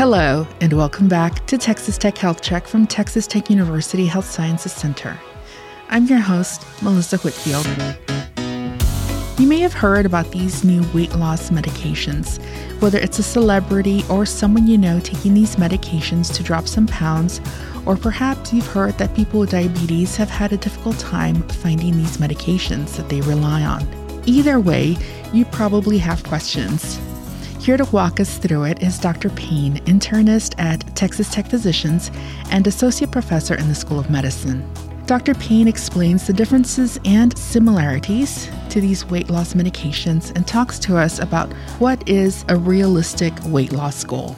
Hello, 0.00 0.46
and 0.62 0.72
welcome 0.72 1.08
back 1.08 1.44
to 1.44 1.58
Texas 1.58 1.98
Tech 1.98 2.16
Health 2.16 2.40
Check 2.40 2.66
from 2.66 2.86
Texas 2.86 3.26
Tech 3.26 3.50
University 3.50 4.06
Health 4.06 4.24
Sciences 4.24 4.72
Center. 4.72 5.20
I'm 5.90 6.06
your 6.06 6.20
host, 6.20 6.64
Melissa 6.80 7.18
Whitfield. 7.18 7.66
You 9.38 9.46
may 9.46 9.58
have 9.58 9.74
heard 9.74 10.06
about 10.06 10.30
these 10.30 10.64
new 10.64 10.82
weight 10.94 11.14
loss 11.16 11.50
medications, 11.50 12.42
whether 12.80 12.98
it's 12.98 13.18
a 13.18 13.22
celebrity 13.22 14.02
or 14.08 14.24
someone 14.24 14.66
you 14.66 14.78
know 14.78 15.00
taking 15.00 15.34
these 15.34 15.56
medications 15.56 16.34
to 16.34 16.42
drop 16.42 16.66
some 16.66 16.86
pounds, 16.86 17.38
or 17.84 17.94
perhaps 17.94 18.54
you've 18.54 18.66
heard 18.68 18.96
that 18.96 19.14
people 19.14 19.40
with 19.40 19.50
diabetes 19.50 20.16
have 20.16 20.30
had 20.30 20.54
a 20.54 20.56
difficult 20.56 20.98
time 20.98 21.42
finding 21.42 21.94
these 21.98 22.16
medications 22.16 22.96
that 22.96 23.10
they 23.10 23.20
rely 23.20 23.64
on. 23.64 23.86
Either 24.24 24.60
way, 24.60 24.96
you 25.34 25.44
probably 25.44 25.98
have 25.98 26.24
questions. 26.24 26.98
Here 27.60 27.76
to 27.76 27.84
walk 27.92 28.20
us 28.20 28.38
through 28.38 28.64
it 28.64 28.82
is 28.82 28.98
Dr. 28.98 29.28
Payne, 29.28 29.76
internist 29.84 30.58
at 30.58 30.80
Texas 30.96 31.30
Tech 31.30 31.46
Physicians 31.46 32.10
and 32.50 32.66
associate 32.66 33.10
professor 33.10 33.54
in 33.54 33.68
the 33.68 33.74
School 33.74 34.00
of 34.00 34.08
Medicine. 34.08 34.66
Dr. 35.04 35.34
Payne 35.34 35.68
explains 35.68 36.26
the 36.26 36.32
differences 36.32 36.98
and 37.04 37.36
similarities 37.36 38.48
to 38.70 38.80
these 38.80 39.04
weight 39.04 39.28
loss 39.28 39.52
medications 39.52 40.34
and 40.34 40.46
talks 40.46 40.78
to 40.78 40.96
us 40.96 41.18
about 41.18 41.52
what 41.78 42.08
is 42.08 42.46
a 42.48 42.56
realistic 42.56 43.34
weight 43.44 43.72
loss 43.72 44.04
goal. 44.04 44.36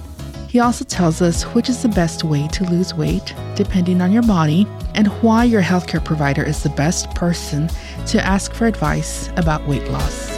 He 0.49 0.59
also 0.59 0.85
tells 0.85 1.23
us 1.23 1.45
which 1.55 1.69
is 1.69 1.81
the 1.81 1.91
best 1.91 2.25
way 2.25 2.49
to 2.49 2.65
lose 2.65 2.93
weight, 2.93 3.35
depending 3.55 4.03
on 4.03 4.11
your 4.11 4.25
body, 4.25 4.67
and 4.97 5.07
why 5.23 5.45
your 5.45 5.63
healthcare 5.63 6.05
provider 6.05 6.43
is 6.43 6.65
the 6.65 6.71
best 6.71 7.09
person 7.15 7.71
to 8.07 8.21
ask 8.21 8.53
for 8.53 8.67
advice 8.67 9.29
about 9.37 9.65
weight 9.69 9.89
loss. 9.93 10.32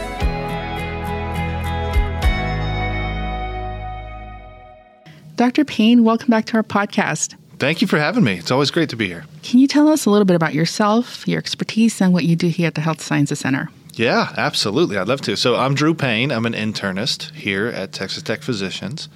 Dr. 5.35 5.65
Payne, 5.65 6.05
welcome 6.05 6.29
back 6.29 6.45
to 6.45 6.57
our 6.57 6.63
podcast. 6.63 7.35
Thank 7.59 7.81
you 7.81 7.87
for 7.87 7.99
having 7.99 8.23
me. 8.23 8.37
It's 8.37 8.51
always 8.51 8.71
great 8.71 8.89
to 8.89 8.95
be 8.95 9.07
here. 9.07 9.25
Can 9.43 9.59
you 9.59 9.67
tell 9.67 9.89
us 9.89 10.05
a 10.05 10.09
little 10.09 10.25
bit 10.25 10.35
about 10.35 10.53
yourself, 10.53 11.27
your 11.27 11.39
expertise, 11.39 12.01
and 12.01 12.13
what 12.13 12.23
you 12.23 12.37
do 12.37 12.47
here 12.47 12.67
at 12.67 12.75
the 12.75 12.81
Health 12.81 13.01
Sciences 13.01 13.39
Center? 13.39 13.69
Yeah, 13.93 14.33
absolutely. 14.37 14.97
I'd 14.97 15.07
love 15.09 15.21
to. 15.21 15.35
So, 15.35 15.55
I'm 15.55 15.75
Drew 15.75 15.93
Payne. 15.93 16.31
I'm 16.31 16.45
an 16.45 16.53
internist 16.53 17.33
here 17.33 17.67
at 17.67 17.91
Texas 17.91 18.23
Tech 18.23 18.43
Physicians 18.43 19.09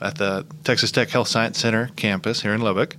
at 0.00 0.16
the 0.16 0.46
Texas 0.64 0.90
Tech 0.90 1.10
Health 1.10 1.28
Science 1.28 1.58
Center 1.58 1.90
campus 1.96 2.40
here 2.40 2.54
in 2.54 2.62
Lubbock. 2.62 2.96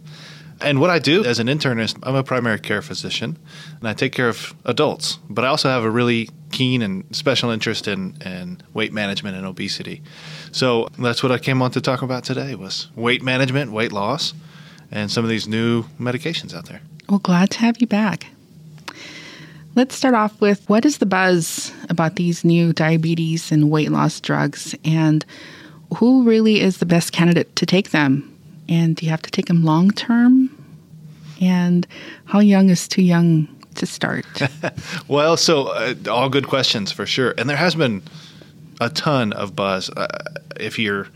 And 0.62 0.80
what 0.80 0.90
I 0.90 1.00
do 1.00 1.24
as 1.26 1.40
an 1.40 1.48
internist, 1.48 1.98
I'm 2.04 2.16
a 2.16 2.24
primary 2.24 2.60
care 2.60 2.82
physician 2.82 3.38
and 3.80 3.88
I 3.88 3.94
take 3.94 4.14
care 4.14 4.30
of 4.30 4.54
adults, 4.66 5.18
but 5.30 5.44
I 5.44 5.48
also 5.48 5.70
have 5.70 5.84
a 5.84 5.90
really 5.90 6.30
keen 6.52 6.82
and 6.82 7.04
special 7.16 7.50
interest 7.50 7.88
in, 7.88 8.16
in 8.24 8.62
weight 8.74 8.94
management 8.94 9.38
and 9.38 9.46
obesity. 9.46 10.02
So 10.52 10.90
that's 11.00 11.24
what 11.24 11.32
I 11.32 11.40
came 11.40 11.62
on 11.62 11.72
to 11.72 11.82
talk 11.82 12.02
about 12.02 12.24
today 12.24 12.56
was 12.56 12.90
weight 12.96 13.24
management, 13.24 13.72
weight 13.72 13.92
loss, 13.92 14.34
and 14.92 15.10
some 15.10 15.24
of 15.24 15.30
these 15.30 15.48
new 15.48 15.84
medications 16.00 16.54
out 16.54 16.66
there. 16.66 16.82
Well, 17.10 17.20
glad 17.20 17.50
to 17.52 17.60
have 17.60 17.80
you 17.82 17.88
back. 17.88 18.28
Let's 19.74 19.96
start 19.96 20.16
off 20.16 20.40
with 20.42 20.68
what 20.70 20.86
is 20.86 20.98
the 20.98 21.06
buzz 21.06 21.72
about 21.90 22.18
these 22.18 22.44
new 22.44 22.74
diabetes 22.74 23.52
and 23.52 23.72
weight 23.72 23.90
loss 23.90 24.20
drugs 24.20 24.76
and 24.84 25.26
who 25.98 26.24
really 26.24 26.60
is 26.60 26.78
the 26.78 26.86
best 26.86 27.12
candidate 27.14 27.56
to 27.56 27.66
take 27.66 27.92
them? 27.92 28.31
And 28.72 28.96
do 28.96 29.06
you 29.06 29.12
have 29.12 29.22
to 29.24 29.30
take 29.30 29.48
them 29.48 29.66
long 29.66 29.92
term? 29.92 30.50
And 31.42 31.86
how 32.24 32.40
young 32.40 32.70
is 32.70 32.88
too 32.88 33.02
young 33.02 33.50
to 33.76 33.86
start? 33.86 34.26
well, 35.10 35.36
so 35.36 35.68
uh, 35.68 35.94
all 36.10 36.30
good 36.30 36.48
questions 36.48 36.90
for 36.90 37.06
sure. 37.06 37.34
And 37.38 37.50
there 37.50 37.58
has 37.58 37.76
been 37.76 38.02
a 38.80 38.90
ton 38.90 39.34
of 39.34 39.58
buzz. 39.58 39.90
Uh, 39.90 40.08
if 40.58 40.80
your 40.80 41.10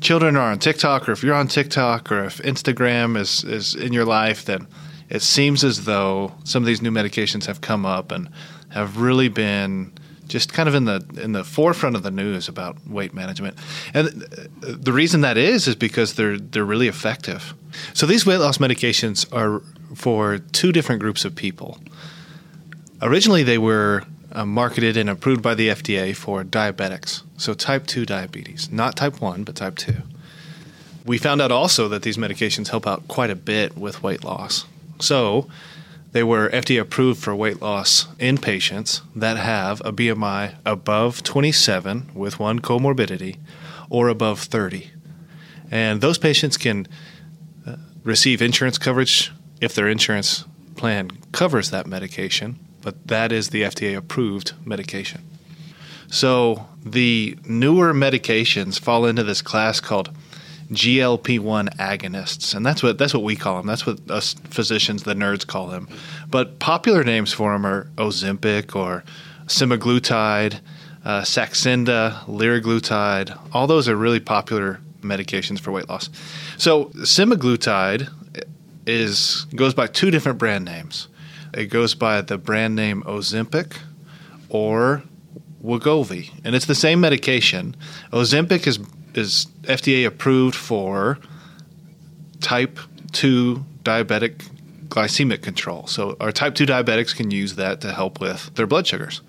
children 0.00 0.36
are 0.36 0.52
on 0.52 0.60
TikTok, 0.60 1.08
or 1.08 1.12
if 1.12 1.24
you're 1.24 1.34
on 1.34 1.48
TikTok, 1.48 2.12
or 2.12 2.24
if 2.24 2.38
Instagram 2.38 3.18
is, 3.18 3.42
is 3.42 3.74
in 3.74 3.92
your 3.92 4.04
life, 4.04 4.44
then 4.44 4.68
it 5.10 5.22
seems 5.22 5.64
as 5.64 5.86
though 5.86 6.32
some 6.44 6.62
of 6.62 6.66
these 6.68 6.80
new 6.80 6.92
medications 6.92 7.46
have 7.46 7.60
come 7.60 7.84
up 7.84 8.12
and 8.12 8.28
have 8.68 8.98
really 8.98 9.28
been 9.28 9.92
just 10.26 10.52
kind 10.52 10.68
of 10.68 10.74
in 10.74 10.84
the 10.84 11.04
in 11.22 11.32
the 11.32 11.44
forefront 11.44 11.96
of 11.96 12.02
the 12.02 12.10
news 12.10 12.48
about 12.48 12.86
weight 12.86 13.14
management. 13.14 13.56
And 13.92 14.06
the 14.60 14.92
reason 14.92 15.20
that 15.22 15.36
is 15.36 15.68
is 15.68 15.74
because 15.74 16.14
they're 16.14 16.38
they're 16.38 16.64
really 16.64 16.88
effective. 16.88 17.54
So 17.92 18.06
these 18.06 18.24
weight 18.24 18.38
loss 18.38 18.58
medications 18.58 19.26
are 19.32 19.62
for 19.94 20.38
two 20.38 20.72
different 20.72 21.00
groups 21.00 21.24
of 21.24 21.34
people. 21.34 21.78
Originally, 23.02 23.42
they 23.42 23.58
were 23.58 24.04
uh, 24.32 24.44
marketed 24.44 24.96
and 24.96 25.08
approved 25.08 25.42
by 25.42 25.54
the 25.54 25.68
FDA 25.68 26.14
for 26.14 26.42
diabetics, 26.42 27.22
so 27.36 27.54
type 27.54 27.86
2 27.86 28.06
diabetes, 28.06 28.70
not 28.70 28.96
type 28.96 29.20
1, 29.20 29.44
but 29.44 29.54
type 29.54 29.76
2. 29.76 29.94
We 31.04 31.18
found 31.18 31.42
out 31.42 31.52
also 31.52 31.88
that 31.88 32.02
these 32.02 32.16
medications 32.16 32.68
help 32.68 32.86
out 32.86 33.06
quite 33.08 33.30
a 33.30 33.36
bit 33.36 33.76
with 33.76 34.02
weight 34.02 34.24
loss. 34.24 34.64
So, 35.00 35.48
they 36.14 36.22
were 36.22 36.48
FDA 36.50 36.80
approved 36.80 37.20
for 37.20 37.34
weight 37.34 37.60
loss 37.60 38.06
in 38.20 38.38
patients 38.38 39.02
that 39.16 39.36
have 39.36 39.80
a 39.80 39.92
BMI 39.92 40.54
above 40.64 41.24
27 41.24 42.12
with 42.14 42.38
one 42.38 42.60
comorbidity 42.60 43.38
or 43.90 44.06
above 44.06 44.38
30. 44.38 44.92
And 45.72 46.00
those 46.00 46.16
patients 46.16 46.56
can 46.56 46.86
uh, 47.66 47.76
receive 48.04 48.40
insurance 48.40 48.78
coverage 48.78 49.32
if 49.60 49.74
their 49.74 49.88
insurance 49.88 50.44
plan 50.76 51.10
covers 51.32 51.70
that 51.70 51.88
medication, 51.88 52.60
but 52.80 53.08
that 53.08 53.32
is 53.32 53.48
the 53.48 53.62
FDA 53.62 53.96
approved 53.96 54.52
medication. 54.64 55.20
So 56.06 56.68
the 56.86 57.36
newer 57.44 57.92
medications 57.92 58.78
fall 58.78 59.04
into 59.04 59.24
this 59.24 59.42
class 59.42 59.80
called 59.80 60.10
GLP-1 60.70 61.76
agonists, 61.76 62.54
and 62.54 62.64
that's 62.64 62.82
what 62.82 62.98
that's 62.98 63.14
what 63.14 63.22
we 63.22 63.36
call 63.36 63.58
them. 63.58 63.66
That's 63.66 63.86
what 63.86 64.10
us 64.10 64.34
physicians, 64.50 65.02
the 65.02 65.14
nerds, 65.14 65.46
call 65.46 65.66
them. 65.66 65.88
But 66.30 66.58
popular 66.58 67.04
names 67.04 67.32
for 67.32 67.52
them 67.52 67.66
are 67.66 67.84
Ozempic 67.96 68.74
or 68.74 69.04
semaglutide, 69.46 70.60
uh, 71.04 71.22
Saxenda, 71.22 72.24
liraglutide. 72.24 73.38
All 73.52 73.66
those 73.66 73.88
are 73.88 73.96
really 73.96 74.20
popular 74.20 74.80
medications 75.02 75.60
for 75.60 75.70
weight 75.70 75.88
loss. 75.88 76.08
So 76.56 76.86
semaglutide 76.96 78.10
is 78.86 79.46
goes 79.54 79.74
by 79.74 79.86
two 79.86 80.10
different 80.10 80.38
brand 80.38 80.64
names. 80.64 81.08
It 81.52 81.66
goes 81.66 81.94
by 81.94 82.20
the 82.20 82.38
brand 82.38 82.74
name 82.74 83.02
Ozempic 83.02 83.76
or 84.48 85.02
Wegovy, 85.62 86.30
and 86.44 86.54
it's 86.54 86.66
the 86.66 86.74
same 86.74 87.00
medication. 87.00 87.76
Ozempic 88.12 88.66
is 88.66 88.78
is 89.16 89.46
FDA 89.62 90.06
approved 90.06 90.54
for 90.54 91.18
type 92.40 92.78
2 93.12 93.64
diabetic 93.82 94.48
glycemic 94.88 95.42
control. 95.42 95.86
So 95.86 96.16
our 96.20 96.32
type 96.32 96.54
2 96.54 96.66
diabetics 96.66 97.14
can 97.14 97.30
use 97.30 97.56
that 97.56 97.80
to 97.80 97.92
help 97.92 98.20
with 98.20 98.54
their 98.54 98.66
blood 98.66 98.86
sugars. 98.86 99.22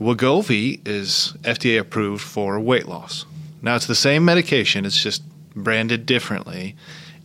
Wegovy 0.00 0.86
is 0.86 1.34
FDA 1.42 1.78
approved 1.78 2.22
for 2.22 2.58
weight 2.58 2.88
loss. 2.88 3.24
Now 3.62 3.76
it's 3.76 3.86
the 3.86 3.94
same 3.94 4.24
medication, 4.24 4.84
it's 4.84 5.00
just 5.00 5.22
branded 5.54 6.06
differently, 6.06 6.74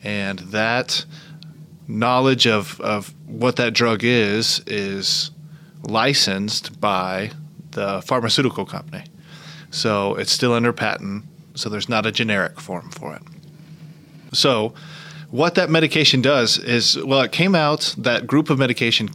and 0.03 0.39
that 0.39 1.05
knowledge 1.87 2.45
of, 2.45 2.79
of 2.81 3.13
what 3.25 3.55
that 3.55 3.73
drug 3.73 4.03
is 4.03 4.61
is 4.67 5.31
licensed 5.81 6.79
by 6.79 7.31
the 7.71 8.01
pharmaceutical 8.01 8.65
company. 8.65 9.05
So 9.71 10.15
it's 10.15 10.31
still 10.31 10.53
under 10.53 10.73
patent 10.73 11.25
so 11.57 11.69
there's 11.69 11.89
not 11.89 12.05
a 12.05 12.11
generic 12.11 12.59
form 12.59 12.89
for 12.91 13.15
it. 13.15 13.21
So, 14.33 14.73
what 15.29 15.55
that 15.55 15.69
medication 15.69 16.21
does 16.21 16.57
is, 16.57 16.97
well, 17.03 17.21
it 17.21 17.31
came 17.31 17.53
out, 17.53 17.93
that 17.97 18.27
group 18.27 18.49
of 18.49 18.57
medication 18.57 19.09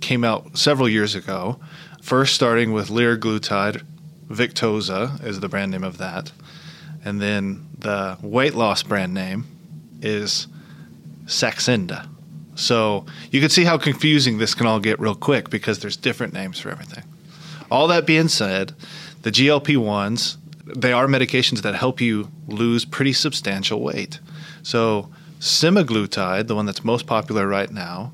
came 0.00 0.22
out 0.22 0.58
several 0.58 0.88
years 0.88 1.14
ago, 1.14 1.58
first 2.02 2.34
starting 2.34 2.72
with 2.72 2.88
liraglutide, 2.88 3.82
Victoza 4.28 5.22
is 5.24 5.40
the 5.40 5.48
brand 5.48 5.70
name 5.70 5.84
of 5.84 5.98
that. 5.98 6.32
And 7.04 7.20
then 7.20 7.68
the 7.78 8.18
weight 8.20 8.54
loss 8.54 8.82
brand 8.82 9.14
name 9.14 9.46
is 10.02 10.46
Saxenda. 11.26 12.08
So 12.56 13.06
you 13.30 13.40
can 13.40 13.50
see 13.50 13.64
how 13.64 13.78
confusing 13.78 14.38
this 14.38 14.54
can 14.54 14.66
all 14.66 14.80
get 14.80 14.98
real 14.98 15.14
quick 15.14 15.50
because 15.50 15.78
there's 15.78 15.96
different 15.96 16.32
names 16.32 16.58
for 16.58 16.70
everything. 16.70 17.04
All 17.70 17.86
that 17.88 18.06
being 18.06 18.28
said, 18.28 18.74
the 19.22 19.30
GLP 19.30 19.76
1s 19.76 20.36
they 20.66 20.92
are 20.92 21.06
medications 21.06 21.62
that 21.62 21.74
help 21.74 22.00
you 22.00 22.30
lose 22.48 22.84
pretty 22.84 23.12
substantial 23.12 23.80
weight. 23.80 24.20
So, 24.62 25.10
semaglutide, 25.38 26.48
the 26.48 26.56
one 26.56 26.66
that's 26.66 26.84
most 26.84 27.06
popular 27.06 27.46
right 27.46 27.70
now, 27.70 28.12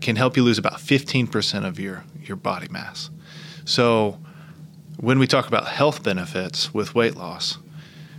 can 0.00 0.16
help 0.16 0.36
you 0.36 0.42
lose 0.42 0.58
about 0.58 0.74
15% 0.74 1.64
of 1.64 1.78
your, 1.78 2.04
your 2.22 2.36
body 2.36 2.68
mass. 2.68 3.10
So, 3.64 4.18
when 4.98 5.18
we 5.18 5.26
talk 5.26 5.46
about 5.46 5.68
health 5.68 6.02
benefits 6.02 6.74
with 6.74 6.94
weight 6.94 7.16
loss, 7.16 7.58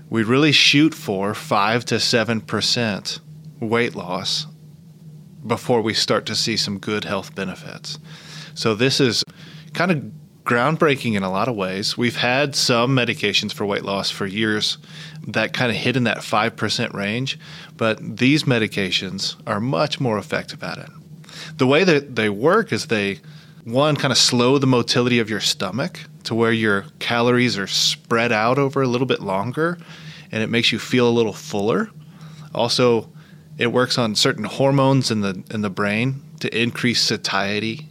we 0.10 0.24
really 0.24 0.52
shoot 0.52 0.94
for 0.94 1.34
5 1.34 1.86
to 1.86 1.96
7% 1.96 3.20
weight 3.60 3.96
loss 3.96 4.48
before 5.46 5.82
we 5.82 5.94
start 5.94 6.26
to 6.28 6.36
see 6.36 6.56
some 6.56 6.78
good 6.78 7.04
health 7.04 7.36
benefits. 7.36 8.00
So, 8.54 8.76
this 8.76 9.02
is 9.02 9.24
kind 9.74 9.92
of 9.92 10.27
groundbreaking 10.48 11.16
in 11.16 11.24
a 11.24 11.30
lot 11.30 11.50
of 11.50 11.56
ways. 11.56 11.98
We've 11.98 12.16
had 12.16 12.56
some 12.56 12.96
medications 12.96 13.54
for 13.54 13.66
weight 13.66 13.84
loss 13.84 14.10
for 14.10 14.26
years 14.26 14.78
that 15.28 15.54
kind 15.54 15.70
of 15.70 15.78
hit 15.78 15.98
in 15.98 16.06
that 16.06 16.20
5% 16.20 16.94
range, 16.94 17.38
but 17.76 18.18
these 18.18 18.44
medications 18.44 19.36
are 19.46 19.60
much 19.60 20.00
more 20.00 20.18
effective 20.18 20.64
at 20.64 20.78
it. 20.78 20.90
The 21.58 21.68
way 21.68 21.84
that 21.84 22.16
they 22.16 22.30
work 22.30 22.72
is 22.72 22.88
they, 22.88 23.20
one, 23.66 23.98
kind 23.98 24.12
of 24.12 24.18
slow 24.18 24.58
the 24.58 24.66
motility 24.66 25.20
of 25.20 25.30
your 25.30 25.42
stomach 25.42 26.00
to 26.24 26.34
where 26.34 26.54
your 26.54 26.86
calories 27.00 27.58
are 27.58 27.68
spread 27.68 28.32
out 28.32 28.58
over 28.58 28.82
a 28.82 28.88
little 28.88 29.08
bit 29.08 29.22
longer 29.22 29.78
and 30.32 30.42
it 30.42 30.48
makes 30.48 30.72
you 30.72 30.80
feel 30.80 31.10
a 31.10 31.12
little 31.12 31.34
fuller. 31.34 31.90
Also, 32.56 33.10
it 33.58 33.68
works 33.68 33.98
on 33.98 34.16
certain 34.16 34.44
hormones 34.46 35.12
in 35.12 35.22
the 35.22 35.44
in 35.52 35.62
the 35.62 35.70
brain 35.70 36.22
to 36.40 36.62
increase 36.62 37.02
satiety 37.02 37.90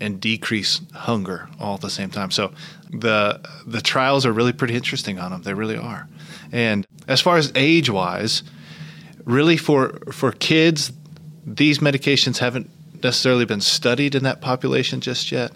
and 0.00 0.20
decrease 0.20 0.80
hunger 0.92 1.48
all 1.60 1.74
at 1.74 1.80
the 1.80 1.90
same 1.90 2.10
time. 2.10 2.30
So 2.30 2.52
the 2.90 3.40
the 3.66 3.80
trials 3.80 4.26
are 4.26 4.32
really 4.32 4.52
pretty 4.52 4.74
interesting 4.74 5.18
on 5.18 5.30
them. 5.30 5.42
They 5.42 5.54
really 5.54 5.76
are. 5.76 6.08
And 6.52 6.86
as 7.08 7.20
far 7.20 7.36
as 7.36 7.52
age 7.54 7.90
wise, 7.90 8.42
really 9.24 9.56
for 9.56 9.98
for 10.12 10.32
kids, 10.32 10.92
these 11.44 11.78
medications 11.78 12.38
haven't 12.38 12.70
necessarily 13.02 13.44
been 13.44 13.60
studied 13.60 14.14
in 14.14 14.22
that 14.24 14.40
population 14.40 15.00
just 15.00 15.30
yet. 15.30 15.52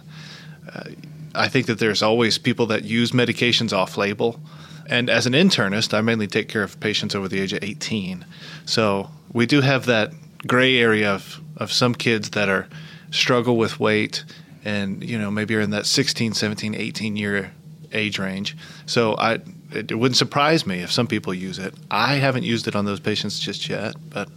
Uh, 0.72 0.90
I 1.34 1.48
think 1.48 1.66
that 1.66 1.78
there's 1.78 2.02
always 2.02 2.38
people 2.38 2.66
that 2.66 2.84
use 2.84 3.12
medications 3.12 3.72
off 3.72 3.96
label. 3.96 4.40
And 4.88 5.08
as 5.08 5.26
an 5.26 5.34
internist, 5.34 5.94
I 5.94 6.00
mainly 6.00 6.26
take 6.26 6.48
care 6.48 6.64
of 6.64 6.80
patients 6.80 7.14
over 7.14 7.28
the 7.28 7.40
age 7.40 7.52
of 7.52 7.62
18. 7.62 8.24
So 8.66 9.10
we 9.32 9.46
do 9.46 9.60
have 9.60 9.86
that 9.86 10.12
gray 10.46 10.78
area 10.78 11.12
of, 11.12 11.40
of 11.56 11.72
some 11.72 11.94
kids 11.94 12.30
that 12.30 12.48
are 12.48 12.68
struggle 13.10 13.56
with 13.56 13.80
weight 13.80 14.24
and 14.64 15.02
you 15.02 15.18
know 15.18 15.30
maybe 15.30 15.54
you're 15.54 15.62
in 15.62 15.70
that 15.70 15.86
16 15.86 16.34
17 16.34 16.74
18 16.74 17.16
year 17.16 17.52
age 17.92 18.18
range. 18.18 18.56
So 18.86 19.16
i 19.16 19.38
it, 19.72 19.96
wouldn't 19.96 20.16
surprise 20.16 20.66
me 20.66 20.80
if 20.80 20.90
some 20.90 21.06
people 21.06 21.32
use 21.32 21.58
it. 21.58 21.74
I 21.90 22.16
haven't 22.16 22.42
used 22.42 22.66
it 22.66 22.74
on 22.74 22.84
those 22.86 23.00
patients 23.00 23.38
just 23.38 23.68
yet 23.68 23.94
but 24.10 24.28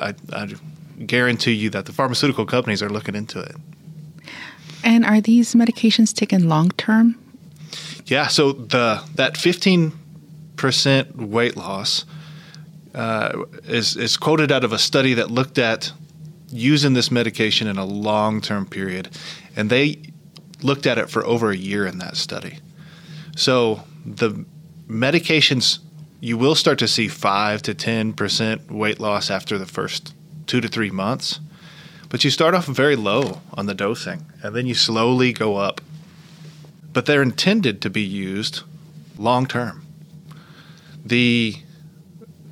i, 0.00 0.14
I 0.32 0.48
guarantee 1.06 1.52
you 1.52 1.70
that 1.70 1.86
the 1.86 1.92
pharmaceutical 1.92 2.44
companies 2.44 2.82
are 2.82 2.90
looking 2.90 3.14
into 3.14 3.40
it. 3.40 3.56
And 4.82 5.04
are 5.04 5.20
these 5.20 5.54
medications 5.54 6.12
taken 6.14 6.48
long 6.48 6.70
term 6.72 7.16
yeah 8.06 8.26
so 8.26 8.52
the 8.52 9.02
that 9.14 9.34
15% 9.34 11.16
weight 11.16 11.56
loss 11.56 12.04
uh, 12.94 13.44
is, 13.64 13.96
is 13.96 14.16
quoted 14.16 14.50
out 14.50 14.64
of 14.64 14.72
a 14.72 14.78
study 14.78 15.14
that 15.14 15.30
looked 15.30 15.58
at 15.58 15.92
using 16.50 16.92
this 16.94 17.10
medication 17.10 17.66
in 17.66 17.78
a 17.78 17.84
long 17.84 18.40
term 18.40 18.66
period. 18.66 19.08
And 19.56 19.70
they 19.70 20.00
looked 20.62 20.86
at 20.86 20.98
it 20.98 21.08
for 21.08 21.24
over 21.24 21.50
a 21.50 21.56
year 21.56 21.86
in 21.86 21.98
that 21.98 22.16
study. 22.16 22.58
So 23.36 23.84
the 24.04 24.44
medications, 24.88 25.78
you 26.20 26.36
will 26.36 26.54
start 26.54 26.78
to 26.80 26.88
see 26.88 27.08
5 27.08 27.62
to 27.62 27.74
10% 27.74 28.70
weight 28.70 29.00
loss 29.00 29.30
after 29.30 29.56
the 29.56 29.66
first 29.66 30.14
two 30.46 30.60
to 30.60 30.68
three 30.68 30.90
months. 30.90 31.40
But 32.08 32.24
you 32.24 32.30
start 32.30 32.54
off 32.54 32.66
very 32.66 32.96
low 32.96 33.40
on 33.54 33.66
the 33.66 33.74
dosing 33.74 34.26
and 34.42 34.54
then 34.54 34.66
you 34.66 34.74
slowly 34.74 35.32
go 35.32 35.56
up. 35.56 35.80
But 36.92 37.06
they're 37.06 37.22
intended 37.22 37.80
to 37.82 37.90
be 37.90 38.02
used 38.02 38.62
long 39.16 39.46
term. 39.46 39.86
The 41.04 41.56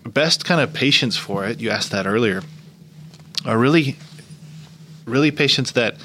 best 0.04 0.44
kind 0.44 0.60
of 0.60 0.72
patients 0.72 1.16
for 1.16 1.44
it, 1.44 1.60
you 1.60 1.70
asked 1.70 1.90
that 1.90 2.06
earlier, 2.06 2.42
are 3.48 3.58
really, 3.58 3.96
really 5.06 5.30
patients 5.30 5.72
that 5.72 5.98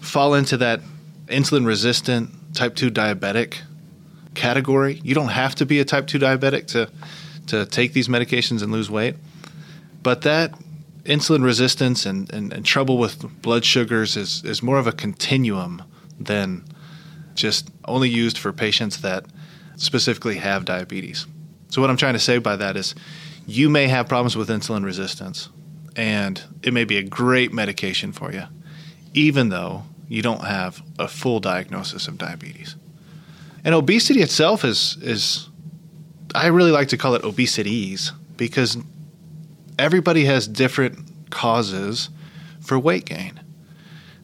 fall 0.00 0.34
into 0.34 0.56
that 0.56 0.80
insulin 1.26 1.66
resistant 1.66 2.30
type 2.54 2.74
2 2.74 2.90
diabetic 2.90 3.58
category. 4.34 5.00
You 5.04 5.14
don't 5.14 5.28
have 5.28 5.54
to 5.56 5.66
be 5.66 5.78
a 5.78 5.84
type 5.84 6.06
2 6.06 6.18
diabetic 6.18 6.66
to, 6.68 6.90
to 7.48 7.66
take 7.66 7.92
these 7.92 8.08
medications 8.08 8.62
and 8.62 8.72
lose 8.72 8.90
weight. 8.90 9.16
But 10.02 10.22
that 10.22 10.54
insulin 11.04 11.44
resistance 11.44 12.06
and, 12.06 12.32
and, 12.32 12.50
and 12.52 12.64
trouble 12.64 12.96
with 12.96 13.42
blood 13.42 13.64
sugars 13.64 14.16
is, 14.16 14.42
is 14.44 14.62
more 14.62 14.78
of 14.78 14.86
a 14.86 14.92
continuum 14.92 15.82
than 16.18 16.64
just 17.34 17.68
only 17.84 18.08
used 18.08 18.38
for 18.38 18.52
patients 18.52 19.02
that 19.02 19.26
specifically 19.76 20.36
have 20.36 20.64
diabetes. 20.64 21.26
So, 21.68 21.80
what 21.80 21.90
I'm 21.90 21.96
trying 21.96 22.14
to 22.14 22.18
say 22.18 22.38
by 22.38 22.56
that 22.56 22.76
is 22.76 22.94
you 23.46 23.68
may 23.68 23.86
have 23.88 24.08
problems 24.08 24.36
with 24.36 24.48
insulin 24.48 24.84
resistance, 24.84 25.48
and 25.96 26.42
it 26.62 26.72
may 26.72 26.84
be 26.84 26.96
a 26.96 27.02
great 27.02 27.52
medication 27.52 28.12
for 28.12 28.32
you, 28.32 28.44
even 29.14 29.48
though 29.48 29.84
you 30.08 30.22
don't 30.22 30.44
have 30.44 30.82
a 30.98 31.08
full 31.08 31.40
diagnosis 31.40 32.08
of 32.08 32.18
diabetes. 32.18 32.76
And 33.64 33.74
obesity 33.74 34.22
itself 34.22 34.64
is 34.64 34.96
is 35.02 35.48
I 36.34 36.46
really 36.48 36.70
like 36.70 36.88
to 36.88 36.96
call 36.96 37.14
it 37.14 37.22
obesities 37.22 38.12
because 38.36 38.76
everybody 39.78 40.24
has 40.24 40.46
different 40.46 41.30
causes 41.30 42.10
for 42.60 42.78
weight 42.78 43.04
gain. 43.04 43.40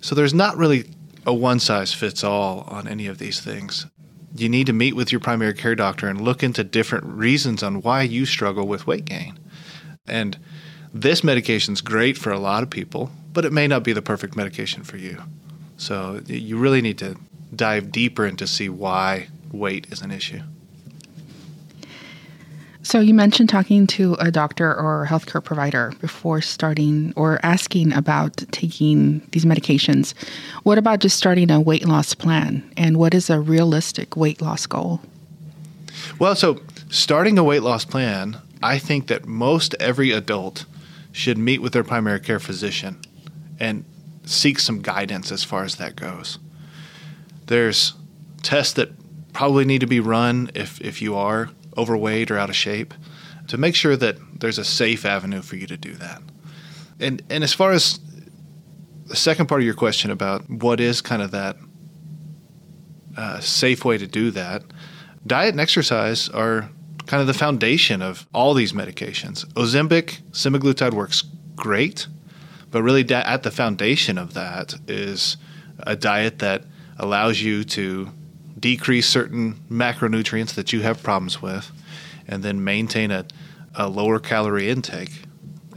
So 0.01 0.15
there's 0.15 0.35
not 0.35 0.57
really 0.57 0.91
a 1.27 1.35
one 1.35 1.59
size 1.59 1.93
fits 1.93 2.23
all 2.23 2.61
on 2.69 2.87
any 2.87 3.07
of 3.07 3.19
these 3.19 3.41
things 3.41 3.87
you 4.41 4.49
need 4.49 4.67
to 4.67 4.73
meet 4.73 4.95
with 4.95 5.13
your 5.13 5.21
primary 5.21 5.55
care 5.55 5.75
doctor 5.75 6.09
and 6.09 6.21
look 6.21 6.43
into 6.43 6.65
different 6.65 7.05
reasons 7.05 7.63
on 7.63 7.83
why 7.83 8.03
you 8.03 8.27
struggle 8.27 8.67
with 8.67 8.87
weight 8.87 9.05
gain. 9.05 9.39
And 10.07 10.39
this 11.03 11.23
medication 11.23 11.75
is 11.75 11.81
great 11.81 12.17
for 12.17 12.33
a 12.33 12.39
lot 12.39 12.63
of 12.63 12.71
people, 12.71 13.11
but 13.33 13.45
it 13.45 13.53
may 13.53 13.67
not 13.67 13.85
be 13.85 13.93
the 13.93 14.03
perfect 14.03 14.37
medication 14.37 14.83
for 14.83 14.97
you. 14.97 15.23
So 15.77 16.21
you 16.27 16.59
really 16.59 16.81
need 16.81 16.99
to 16.99 17.17
dive 17.55 17.93
deeper 17.93 18.27
into 18.27 18.47
see 18.47 18.69
why 18.69 19.29
weight 19.53 19.87
is 19.91 20.03
an 20.03 20.11
issue. 20.11 20.41
So 22.83 23.01
you 23.01 23.15
mentioned 23.15 23.49
talking 23.49 23.87
to 23.89 24.15
a 24.21 24.31
doctor 24.31 24.73
or 24.73 25.03
a 25.03 25.09
healthcare 25.09 25.43
provider 25.43 25.93
before 26.01 26.41
starting 26.41 27.13
or 27.17 27.41
asking 27.43 27.93
about 27.93 28.37
taking 28.53 29.27
these 29.33 29.45
medications. 29.45 30.15
What 30.63 30.79
about 30.79 31.01
just 31.01 31.17
starting 31.17 31.51
a 31.51 31.61
weight 31.61 31.85
loss 31.85 32.15
plan? 32.15 32.63
And 32.77 32.97
what 32.97 33.13
is 33.13 33.29
a 33.29 33.41
realistic 33.41 34.17
weight 34.17 34.41
loss 34.41 34.67
goal? 34.67 35.01
Well, 36.21 36.37
so 36.37 36.61
starting 36.89 37.39
a 37.39 37.45
weight 37.45 37.63
loss 37.63 37.85
plan, 37.85 38.39
I 38.63 38.79
think 38.79 39.09
that 39.09 39.27
most 39.27 39.75
every 39.81 40.13
adult 40.13 40.65
should 41.17 41.39
meet 41.39 41.63
with 41.63 41.73
their 41.73 41.83
primary 41.83 42.21
care 42.21 42.39
physician 42.39 43.01
and 43.59 43.85
seek 44.27 44.59
some 44.59 44.83
guidance 44.83 45.33
as 45.33 45.43
far 45.43 45.65
as 45.65 45.77
that 45.77 45.97
goes. 45.97 46.39
There's 47.47 47.95
tests 48.43 48.75
that 48.75 48.91
probably 49.33 49.65
need 49.65 49.81
to 49.81 49.87
be 49.87 49.99
run 49.99 50.51
if, 50.55 50.79
if 50.83 51.01
you 51.01 51.15
are 51.17 51.49
overweight 51.77 52.31
or 52.31 52.37
out 52.37 52.51
of 52.51 52.57
shape 52.57 52.93
to 53.49 53.57
make 53.57 53.75
sure 53.75 53.97
that 53.97 54.17
there's 54.41 54.59
a 54.59 54.65
safe 54.65 55.07
avenue 55.07 55.41
for 55.41 55.57
you 55.57 55.67
to 55.67 55.77
do 55.79 55.95
that. 55.95 56.21
And 57.01 57.23
and 57.31 57.43
as 57.43 57.53
far 57.53 57.73
as 57.73 57.99
the 59.07 59.17
second 59.17 59.47
part 59.47 59.63
of 59.63 59.65
your 59.65 59.75
question 59.75 60.11
about 60.11 60.49
what 60.51 60.81
is 60.81 61.01
kind 61.01 61.23
of 61.23 61.31
that 61.31 61.57
uh, 63.17 63.41
safe 63.41 63.85
way 63.85 63.97
to 63.97 64.07
do 64.07 64.31
that, 64.33 64.65
diet 65.27 65.53
and 65.53 65.61
exercise 65.61 66.29
are 66.29 66.69
kind 67.07 67.21
of 67.21 67.27
the 67.27 67.35
foundation 67.35 68.03
of 68.03 68.27
all 68.35 68.55
these 68.55 68.73
medications. 68.73 69.45
Ozempic, 69.55 70.21
semaglutide 70.33 70.93
works 70.93 71.23
great, 71.55 72.07
but 72.71 72.83
really 72.83 73.09
at 73.15 73.43
the 73.43 73.51
foundation 73.51 74.19
of 74.19 74.35
that 74.35 74.75
is 74.89 75.37
a 75.81 75.97
diet 75.97 76.41
that 76.41 76.65
allows 76.99 77.41
you 77.41 77.65
to 77.65 78.11
decrease 78.59 79.09
certain 79.09 79.55
macronutrients 79.71 80.55
that 80.55 80.73
you 80.73 80.81
have 80.83 81.03
problems 81.03 81.41
with, 81.41 81.71
and 82.27 82.43
then 82.43 82.65
maintain 82.65 83.11
a, 83.11 83.25
a 83.75 83.89
lower 83.89 84.19
calorie 84.19 84.69
intake, 84.69 85.23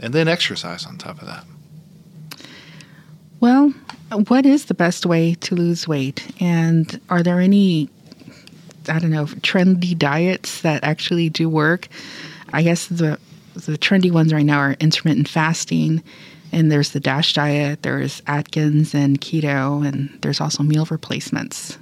and 0.02 0.12
then 0.12 0.26
exercise 0.28 0.86
on 0.86 0.96
top 0.96 1.20
of 1.20 1.26
that. 1.26 1.44
Well, 3.38 3.72
what 4.28 4.44
is 4.44 4.64
the 4.64 4.74
best 4.74 5.06
way 5.06 5.34
to 5.34 5.54
lose 5.54 5.86
weight? 5.86 6.26
And 6.40 7.00
are 7.08 7.22
there 7.22 7.40
any, 7.40 7.88
I 8.88 8.98
don't 8.98 9.10
know, 9.10 9.26
trendy 9.26 9.96
diets 9.96 10.62
that 10.62 10.82
actually 10.84 11.28
do 11.28 11.48
work? 11.48 11.88
I 12.52 12.62
guess 12.62 12.86
the 12.86 13.18
the 13.54 13.76
trendy 13.76 14.10
ones 14.10 14.32
right 14.32 14.46
now 14.46 14.58
are 14.58 14.76
intermittent 14.80 15.28
fasting, 15.28 16.02
and 16.52 16.70
there's 16.70 16.90
the 16.90 17.00
DASH 17.00 17.34
diet, 17.34 17.82
there's 17.82 18.22
Atkins 18.26 18.94
and 18.94 19.20
keto, 19.20 19.86
and 19.86 20.16
there's 20.22 20.40
also 20.40 20.62
meal 20.62 20.86
replacements. 20.90 21.76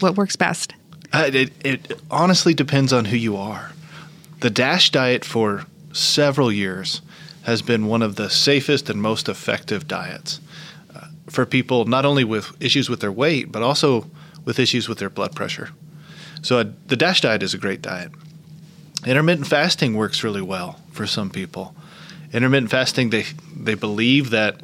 What 0.00 0.16
works 0.16 0.36
best? 0.36 0.74
Uh, 1.12 1.30
it, 1.32 1.52
it 1.64 2.00
honestly 2.10 2.54
depends 2.54 2.92
on 2.92 3.06
who 3.06 3.16
you 3.16 3.36
are. 3.36 3.72
The 4.40 4.50
DASH 4.50 4.90
diet 4.90 5.24
for 5.24 5.64
several 5.92 6.52
years 6.52 7.00
has 7.42 7.62
been 7.62 7.86
one 7.86 8.02
of 8.02 8.16
the 8.16 8.28
safest 8.28 8.90
and 8.90 9.00
most 9.00 9.28
effective 9.28 9.88
diets 9.88 10.40
uh, 10.94 11.06
for 11.28 11.46
people 11.46 11.86
not 11.86 12.04
only 12.04 12.24
with 12.24 12.52
issues 12.62 12.90
with 12.90 13.00
their 13.00 13.10
weight, 13.10 13.50
but 13.50 13.62
also 13.62 14.06
with 14.44 14.58
issues 14.58 14.88
with 14.88 14.98
their 14.98 15.10
blood 15.10 15.34
pressure. 15.34 15.70
So, 16.42 16.58
uh, 16.58 16.64
the 16.86 16.96
DASH 16.96 17.22
diet 17.22 17.42
is 17.42 17.54
a 17.54 17.58
great 17.58 17.82
diet. 17.82 18.12
Intermittent 19.06 19.46
fasting 19.46 19.94
works 19.94 20.24
really 20.24 20.42
well 20.42 20.80
for 20.92 21.06
some 21.06 21.30
people. 21.30 21.74
Intermittent 22.32 22.70
fasting, 22.70 23.10
they, 23.10 23.24
they 23.56 23.74
believe 23.74 24.30
that 24.30 24.60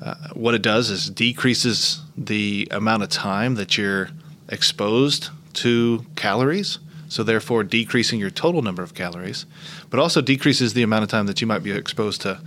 uh, 0.00 0.14
what 0.32 0.54
it 0.54 0.62
does 0.62 0.90
is 0.90 1.08
decreases 1.10 2.02
the 2.16 2.68
amount 2.70 3.02
of 3.02 3.08
time 3.08 3.54
that 3.54 3.78
you're 3.78 4.10
exposed 4.48 5.30
to 5.54 6.04
calories, 6.16 6.78
so 7.08 7.22
therefore 7.22 7.62
decreasing 7.62 8.18
your 8.18 8.30
total 8.30 8.62
number 8.62 8.82
of 8.82 8.94
calories, 8.94 9.46
but 9.90 10.00
also 10.00 10.20
decreases 10.20 10.74
the 10.74 10.82
amount 10.82 11.04
of 11.04 11.08
time 11.08 11.26
that 11.26 11.40
you 11.40 11.46
might 11.46 11.62
be 11.62 11.70
exposed 11.70 12.20
to 12.22 12.40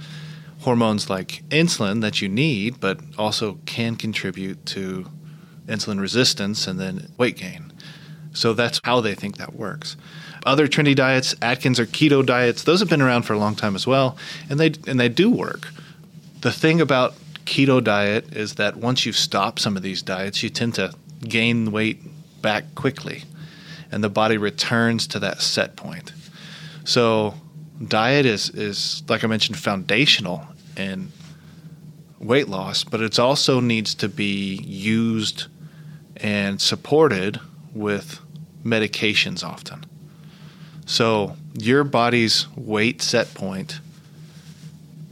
hormones 0.61 1.09
like 1.09 1.43
insulin 1.49 2.01
that 2.01 2.21
you 2.21 2.27
need, 2.27 2.79
but 2.79 2.99
also 3.17 3.57
can 3.65 3.95
contribute 3.95 4.65
to 4.65 5.05
insulin 5.67 5.99
resistance 5.99 6.67
and 6.67 6.79
then 6.79 7.11
weight 7.17 7.37
gain. 7.37 7.66
So 8.37 8.53
that's 8.53 8.79
how 8.83 9.01
they 9.01 9.15
think 9.15 9.37
that 9.37 9.55
works. 9.55 9.97
Other 10.45 10.67
trendy 10.67 10.95
diets, 10.95 11.35
Atkins 11.41 11.79
or 11.79 11.85
keto 11.85 12.25
diets, 12.25 12.63
those 12.63 12.79
have 12.79 12.89
been 12.89 13.01
around 13.01 13.23
for 13.23 13.33
a 13.33 13.37
long 13.37 13.55
time 13.55 13.75
as 13.75 13.87
well, 13.87 14.17
and 14.49 14.59
they 14.59 14.73
and 14.87 14.99
they 14.99 15.09
do 15.09 15.29
work. 15.29 15.69
The 16.41 16.51
thing 16.51 16.79
about 16.79 17.15
keto 17.45 17.83
diet 17.83 18.35
is 18.35 18.55
that 18.55 18.77
once 18.77 19.05
you 19.05 19.11
stop 19.11 19.59
some 19.59 19.75
of 19.75 19.83
these 19.83 20.01
diets, 20.01 20.43
you 20.43 20.49
tend 20.49 20.75
to 20.75 20.93
gain 21.21 21.71
weight 21.71 21.99
back 22.41 22.75
quickly, 22.75 23.23
and 23.91 24.03
the 24.03 24.09
body 24.09 24.37
returns 24.37 25.07
to 25.07 25.19
that 25.19 25.41
set 25.41 25.75
point. 25.75 26.13
So 26.85 27.33
diet 27.85 28.25
is 28.25 28.49
is 28.51 29.03
like 29.09 29.23
I 29.23 29.27
mentioned 29.27 29.57
foundational 29.57 30.47
in 30.77 31.11
weight 32.19 32.47
loss, 32.47 32.83
but 32.83 33.01
it 33.01 33.19
also 33.19 33.59
needs 33.59 33.95
to 33.95 34.07
be 34.07 34.55
used 34.63 35.47
and 36.17 36.61
supported 36.61 37.39
with 37.73 38.19
medications 38.67 39.43
often. 39.43 39.85
So 40.85 41.35
your 41.53 41.83
body's 41.83 42.47
weight 42.55 43.01
set 43.01 43.33
point 43.33 43.79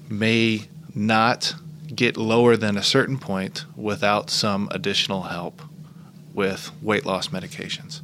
may 0.09 0.67
not 0.93 1.55
get 1.93 2.17
lower 2.17 2.57
than 2.57 2.77
a 2.77 2.83
certain 2.83 3.17
point 3.17 3.65
without 3.75 4.29
some 4.29 4.67
additional 4.71 5.23
help 5.23 5.61
with 6.33 6.71
weight 6.81 7.05
loss 7.05 7.29
medications. 7.29 8.01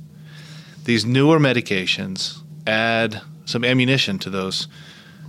These 0.85 1.05
newer 1.05 1.39
medications 1.39 2.39
add 2.65 3.21
some 3.45 3.63
ammunition 3.63 4.17
to 4.19 4.29
those 4.29 4.67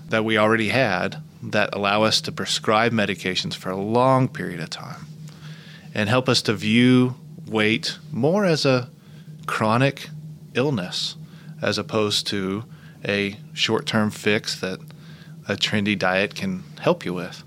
that 0.09 0.25
we 0.25 0.39
already 0.39 0.69
had 0.69 1.23
that 1.43 1.71
allow 1.75 2.05
us 2.05 2.21
to 2.23 2.33
prescribe 2.33 2.93
medications 2.93 3.55
for 3.55 3.71
a 3.71 3.77
long 3.77 4.29
period 4.29 4.61
of 4.61 4.71
time 4.71 5.07
and 5.95 6.09
help 6.09 6.29
us 6.29 6.43
to 6.43 6.55
view 6.55 7.17
weight 7.47 7.99
more 8.11 8.45
as 8.45 8.65
a 8.65 8.89
chronic 9.47 10.09
illness 10.55 11.17
as 11.61 11.79
opposed 11.79 12.27
to 12.29 12.65
a 13.05 13.37
short 13.53 13.87
term 13.87 14.11
fix 14.11 14.61
that 14.61 14.79
a 15.49 15.55
trendy 15.55 15.99
diet 15.99 16.35
can 16.35 16.63
help 16.81 17.05
you 17.05 17.15
with. 17.15 17.43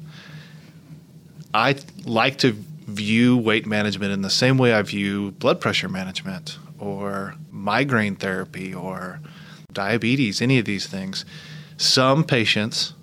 I 1.53 1.77
like 2.03 2.37
to 2.39 2.51
view 2.51 3.37
weight 3.37 3.65
management 3.65 4.11
in 4.11 4.21
the 4.21 4.29
same 4.29 4.57
way 4.57 4.73
I 4.73 4.81
view 4.81 5.31
blood 5.31 5.59
pressure 5.59 5.89
management 5.89 6.57
or 6.79 7.35
migraine 7.49 8.15
therapy 8.15 8.73
or 8.73 9.19
diabetes, 9.71 10.41
any 10.41 10.59
of 10.59 10.65
these 10.65 10.87
things. 10.87 11.25
Some 11.77 12.23
patients 12.23 12.93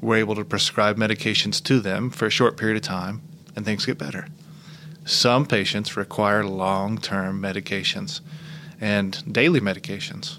were 0.00 0.16
able 0.16 0.34
to 0.36 0.44
prescribe 0.44 0.96
medications 0.96 1.62
to 1.64 1.80
them 1.80 2.10
for 2.10 2.26
a 2.26 2.30
short 2.30 2.56
period 2.56 2.76
of 2.76 2.82
time 2.82 3.20
and 3.56 3.64
things 3.64 3.84
get 3.84 3.98
better. 3.98 4.26
Some 5.08 5.46
patients 5.46 5.96
require 5.96 6.44
long 6.44 6.98
term 6.98 7.40
medications 7.40 8.20
and 8.78 9.32
daily 9.32 9.58
medications. 9.58 10.36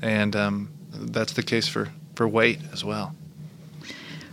And 0.00 0.34
um, 0.34 0.70
that's 0.90 1.34
the 1.34 1.42
case 1.42 1.68
for, 1.68 1.90
for 2.14 2.26
weight 2.26 2.60
as 2.72 2.82
well. 2.82 3.14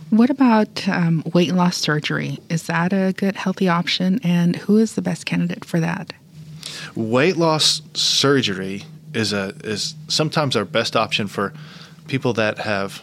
What 0.08 0.30
about 0.30 0.88
um, 0.88 1.22
weight 1.34 1.52
loss 1.52 1.76
surgery? 1.76 2.38
Is 2.48 2.62
that 2.62 2.94
a 2.94 3.12
good, 3.14 3.36
healthy 3.36 3.68
option? 3.68 4.20
And 4.24 4.56
who 4.56 4.78
is 4.78 4.94
the 4.94 5.02
best 5.02 5.26
candidate 5.26 5.66
for 5.66 5.80
that? 5.80 6.14
Weight 6.94 7.36
loss 7.36 7.82
surgery 7.92 8.84
is 9.12 9.34
a 9.34 9.54
is 9.64 9.94
sometimes 10.08 10.56
our 10.56 10.64
best 10.64 10.96
option 10.96 11.26
for 11.26 11.52
people 12.06 12.32
that 12.32 12.56
have 12.56 13.02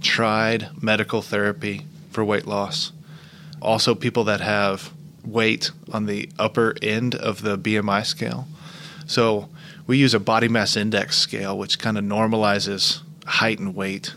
tried 0.00 0.70
medical 0.82 1.22
therapy 1.22 1.86
for 2.10 2.24
weight 2.24 2.48
loss. 2.48 2.90
Also, 3.62 3.94
people 3.94 4.24
that 4.24 4.40
have 4.40 4.92
weight 5.26 5.70
on 5.92 6.06
the 6.06 6.28
upper 6.38 6.74
end 6.82 7.14
of 7.14 7.42
the 7.42 7.58
BMI 7.58 8.04
scale. 8.04 8.46
So, 9.06 9.48
we 9.86 9.98
use 9.98 10.14
a 10.14 10.20
body 10.20 10.48
mass 10.48 10.76
index 10.76 11.18
scale, 11.18 11.58
which 11.58 11.78
kind 11.78 11.98
of 11.98 12.04
normalizes 12.04 13.02
height 13.26 13.58
and 13.58 13.74
weight. 13.74 14.14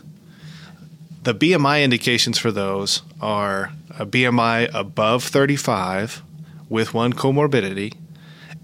The 1.24 1.34
BMI 1.34 1.84
indications 1.84 2.38
for 2.38 2.50
those 2.50 3.02
are 3.20 3.72
a 3.98 4.06
BMI 4.06 4.70
above 4.72 5.24
35 5.24 6.22
with 6.68 6.94
one 6.94 7.12
comorbidity 7.12 7.94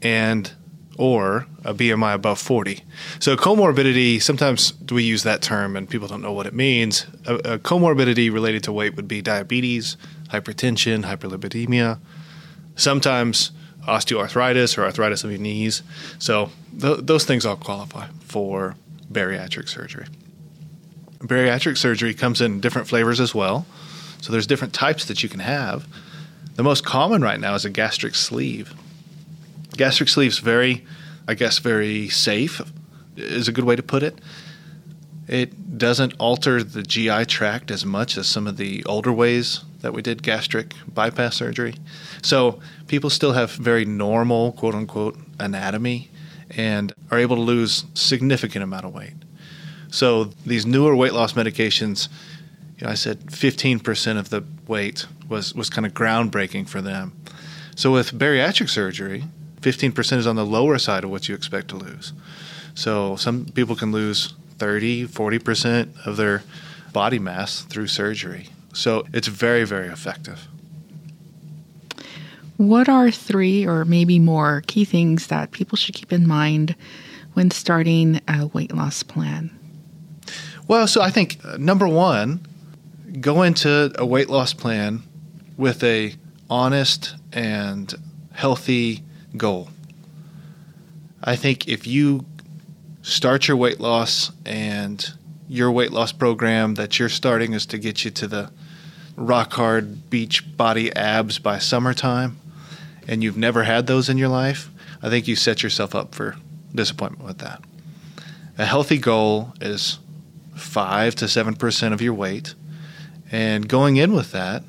and 0.03 0.53
or 0.97 1.47
a 1.65 1.75
BMI 1.75 2.15
above 2.15 2.39
40. 2.39 2.81
So, 3.19 3.37
comorbidity, 3.37 4.23
sometimes 4.23 4.75
we 4.91 5.03
use 5.03 5.25
that 5.25 5.43
term 5.43 5.77
and 5.77 5.89
people 5.89 6.09
don't 6.09 6.23
know 6.23 6.33
what 6.33 6.47
it 6.47 6.55
means. 6.55 7.07
A, 7.27 7.35
a 7.35 7.59
comorbidity 7.59 8.33
related 8.33 8.63
to 8.65 8.73
weight 8.73 8.95
would 8.97 9.09
be 9.09 9.21
diabetes, 9.21 9.97
hypertension, 10.29 11.05
hyperlipidemia, 11.05 11.99
sometimes 12.77 13.51
osteoarthritis 13.87 14.79
or 14.79 14.85
arthritis 14.85 15.25
of 15.25 15.31
your 15.31 15.41
knees. 15.41 15.83
So, 16.19 16.51
th- 16.81 17.01
those 17.03 17.25
things 17.25 17.45
all 17.45 17.57
qualify 17.57 18.09
for 18.21 18.77
bariatric 19.11 19.69
surgery. 19.69 20.07
Bariatric 21.19 21.77
surgery 21.77 22.15
comes 22.15 22.41
in 22.41 22.61
different 22.61 22.89
flavors 22.89 23.21
as 23.21 23.35
well. 23.35 23.67
So, 24.21 24.33
there's 24.33 24.47
different 24.47 24.73
types 24.73 25.05
that 25.07 25.23
you 25.23 25.29
can 25.29 25.41
have. 25.41 25.87
The 26.57 26.63
most 26.63 26.85
common 26.85 27.23
right 27.23 27.41
now 27.41 27.55
is 27.55 27.65
a 27.65 27.71
gastric 27.71 28.15
sleeve. 28.15 28.73
Gastric 29.77 30.09
sleeve's 30.09 30.39
very, 30.39 30.85
I 31.27 31.35
guess, 31.35 31.59
very 31.59 32.09
safe, 32.09 32.61
is 33.17 33.49
a 33.49 33.53
good 33.53 33.65
way 33.65 33.77
to 33.77 33.83
put 33.83 34.03
it. 34.03 34.19
It 35.27 35.79
doesn't 35.79 36.15
alter 36.19 36.63
the 36.63 36.83
GI 36.83 37.25
tract 37.27 37.71
as 37.71 37.85
much 37.85 38.17
as 38.17 38.27
some 38.27 38.47
of 38.47 38.57
the 38.57 38.85
older 38.85 39.13
ways 39.13 39.65
that 39.85 39.93
we 39.93 40.01
did 40.01 40.23
gastric 40.23 40.73
bypass 40.89 41.37
surgery. 41.37 41.75
So 42.23 42.59
people 42.87 43.11
still 43.11 43.35
have 43.35 43.51
very 43.53 43.85
normal, 43.85 44.53
quote 44.53 44.75
unquote, 44.75 45.19
anatomy 45.39 46.11
and 46.57 46.95
are 47.11 47.19
able 47.19 47.37
to 47.37 47.43
lose 47.43 47.85
significant 47.93 48.65
amount 48.65 48.87
of 48.87 48.95
weight. 48.95 49.13
So 49.91 50.25
these 50.47 50.65
newer 50.65 50.97
weight 50.97 51.13
loss 51.13 51.35
medications, 51.35 52.09
you 52.79 52.87
know, 52.87 52.91
I 52.91 52.95
said 52.95 53.27
15% 53.27 54.19
of 54.19 54.31
the 54.31 54.43
weight 54.67 55.07
was, 55.29 55.55
was 55.55 55.69
kind 55.69 55.85
of 55.87 55.93
groundbreaking 55.93 56.67
for 56.67 56.81
them. 56.81 57.13
So 57.77 57.93
with 57.93 58.19
bariatric 58.19 58.71
surgery, 58.71 59.25
15% 59.61 60.17
is 60.17 60.27
on 60.27 60.37
the 60.37 60.47
lower 60.47 60.79
side 60.79 61.05
of 61.05 61.11
what 61.11 61.29
you 61.29 61.35
expect 61.35 61.69
to 61.69 61.77
lose. 61.77 62.15
So 62.75 63.17
some 63.17 63.45
people 63.45 63.77
can 63.77 63.93
lose 63.93 64.33
30, 64.59 65.09
40% 65.09 66.07
of 66.07 66.17
their 66.17 66.43
body 66.95 67.19
mass 67.19 67.63
through 67.63 67.89
surgery. 67.89 68.49
So 68.75 69.07
it's 69.13 69.29
very, 69.29 69.65
very 69.65 69.89
effective. 69.89 70.49
What 72.57 72.89
are 72.89 73.11
three 73.11 73.67
or 73.67 73.85
maybe 73.85 74.19
more 74.19 74.63
key 74.67 74.85
things 74.85 75.29
that 75.29 75.53
people 75.53 75.77
should 75.77 75.95
keep 75.95 76.13
in 76.13 76.27
mind 76.27 76.77
when 77.33 77.51
starting 77.51 78.21
a 78.29 78.47
weight 78.49 78.75
loss 78.75 79.03
plan? 79.03 79.51
Well, 80.69 80.87
so 80.87 81.03
I 81.03 81.11
think 81.11 81.39
uh, 81.45 81.57
number 81.57 81.89
one, 81.89 82.47
go 83.21 83.43
into 83.43 83.93
a 83.97 84.07
weight 84.07 84.29
loss 84.29 84.53
plan 84.55 85.03
with 85.57 85.83
a 85.83 86.15
honest 86.51 87.15
and 87.33 87.95
healthy 88.33 89.03
goal. 89.37 89.69
I 91.23 91.37
think 91.37 91.69
if 91.69 91.87
you 91.87 92.25
start 93.03 93.49
your 93.49 93.57
weight 93.57 93.81
loss 93.81 94.31
and 94.45 95.13
your 95.49 95.71
weight 95.71 95.93
loss 95.93 96.13
program 96.13 96.75
that 96.75 96.99
you're 96.99 97.09
starting 97.09 97.53
is 97.53 97.67
to 97.67 97.79
get 97.79 98.05
you 98.05 98.11
to 98.11 98.27
the 98.27 98.51
rock 99.17 99.53
hard 99.53 100.11
beach 100.11 100.57
body 100.57 100.95
abs 100.95 101.39
by 101.39 101.59
summertime 101.59 102.39
and 103.07 103.23
you've 103.23 103.37
never 103.37 103.65
had 103.65 103.87
those 103.87 104.09
in 104.09 104.19
your 104.19 104.29
life, 104.29 104.71
I 105.03 105.09
think 105.09 105.29
you 105.29 105.37
set 105.37 105.63
yourself 105.63 105.95
up 105.95 106.15
for 106.15 106.37
disappointment 106.75 107.25
with 107.25 107.39
that. 107.39 107.63
A 108.59 108.65
healthy 108.65 108.99
goal 108.99 109.53
is 109.61 109.99
5 110.57 111.15
to 111.17 111.25
7% 111.27 111.93
of 111.93 112.01
your 112.01 112.15
weight 112.15 112.55
and 113.31 113.69
going 113.69 113.97
in 113.97 114.13
with 114.13 114.33
that 114.33 114.63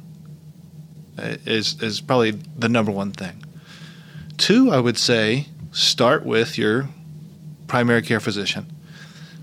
is 1.45 1.81
is 1.81 2.01
probably 2.01 2.31
the 2.31 2.69
number 2.69 2.91
one 2.91 3.11
thing. 3.11 3.43
Two, 4.37 4.71
I 4.71 4.79
would 4.79 4.97
say, 4.97 5.47
start 5.71 6.25
with 6.25 6.57
your 6.57 6.89
primary 7.67 8.01
care 8.01 8.19
physician. 8.19 8.71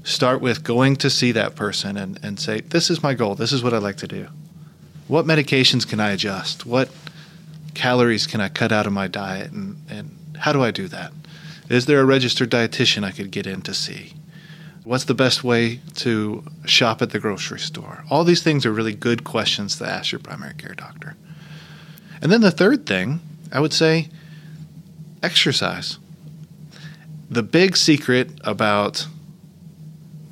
Start 0.04 0.40
with 0.40 0.64
going 0.64 0.96
to 0.96 1.08
see 1.08 1.32
that 1.32 1.54
person 1.54 1.96
and, 1.96 2.18
and 2.22 2.38
say, 2.38 2.60
This 2.60 2.90
is 2.90 3.02
my 3.02 3.14
goal. 3.14 3.34
This 3.34 3.52
is 3.52 3.62
what 3.62 3.72
I'd 3.72 3.82
like 3.82 3.96
to 3.98 4.08
do. 4.08 4.28
What 5.12 5.26
medications 5.26 5.86
can 5.86 6.00
I 6.00 6.12
adjust? 6.12 6.64
What 6.64 6.88
calories 7.74 8.26
can 8.26 8.40
I 8.40 8.48
cut 8.48 8.72
out 8.72 8.86
of 8.86 8.94
my 8.94 9.08
diet? 9.08 9.52
And, 9.52 9.76
and 9.90 10.38
how 10.38 10.54
do 10.54 10.62
I 10.62 10.70
do 10.70 10.88
that? 10.88 11.12
Is 11.68 11.84
there 11.84 12.00
a 12.00 12.04
registered 12.06 12.50
dietitian 12.50 13.04
I 13.04 13.10
could 13.10 13.30
get 13.30 13.46
in 13.46 13.60
to 13.60 13.74
see? 13.74 14.14
What's 14.84 15.04
the 15.04 15.12
best 15.12 15.44
way 15.44 15.80
to 15.96 16.42
shop 16.64 17.02
at 17.02 17.10
the 17.10 17.18
grocery 17.18 17.58
store? 17.58 18.04
All 18.08 18.24
these 18.24 18.42
things 18.42 18.64
are 18.64 18.72
really 18.72 18.94
good 18.94 19.22
questions 19.22 19.76
to 19.76 19.86
ask 19.86 20.12
your 20.12 20.18
primary 20.18 20.54
care 20.54 20.72
doctor. 20.72 21.14
And 22.22 22.32
then 22.32 22.40
the 22.40 22.50
third 22.50 22.86
thing, 22.86 23.20
I 23.52 23.60
would 23.60 23.74
say 23.74 24.08
exercise. 25.22 25.98
the 27.28 27.42
big 27.42 27.76
secret 27.76 28.30
about 28.44 29.06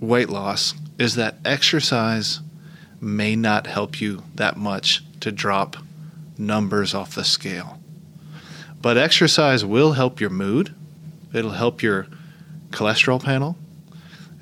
weight 0.01 0.31
loss 0.31 0.73
is 0.99 1.17
that 1.17 1.35
exercise 1.45 2.41
may 3.01 3.35
not 3.35 3.67
help 3.67 4.01
you 4.01 4.23
that 4.35 4.57
much 4.57 5.03
to 5.21 5.33
drop 5.33 5.77
numbers 6.37 6.95
off 6.95 7.15
the 7.15 7.25
scale. 7.25 7.79
But 8.81 8.97
exercise 8.97 9.65
will 9.65 9.93
help 9.93 10.21
your 10.21 10.31
mood, 10.31 10.75
it'll 11.35 11.51
help 11.51 11.83
your 11.83 12.07
cholesterol 12.71 13.23
panel, 13.23 13.57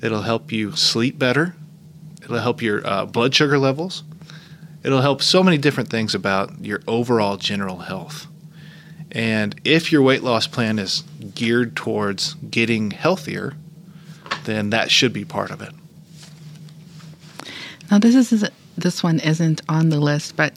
it'll 0.01 0.21
help 0.21 0.51
you 0.51 0.75
sleep 0.75 1.19
better, 1.19 1.55
it'll 2.23 2.39
help 2.39 2.61
your 2.61 2.85
uh, 2.87 3.05
blood 3.05 3.35
sugar 3.35 3.57
levels, 3.57 4.03
it'll 4.83 5.01
help 5.01 5.21
so 5.21 5.43
many 5.43 5.57
different 5.57 5.89
things 5.89 6.15
about 6.15 6.63
your 6.63 6.81
overall 6.87 7.37
general 7.37 7.79
health. 7.79 8.27
And 9.11 9.59
if 9.65 9.91
your 9.91 10.01
weight 10.01 10.23
loss 10.23 10.47
plan 10.47 10.79
is 10.79 11.03
geared 11.33 11.75
towards 11.75 12.35
getting 12.35 12.91
healthier, 12.91 13.55
then 14.45 14.69
that 14.69 14.91
should 14.91 15.11
be 15.11 15.25
part 15.25 15.51
of 15.51 15.61
it. 15.61 15.73
Now, 17.91 17.99
this 17.99 18.31
is 18.31 18.45
this 18.77 19.03
one 19.03 19.19
isn't 19.19 19.61
on 19.67 19.89
the 19.89 19.99
list, 19.99 20.35
but 20.35 20.53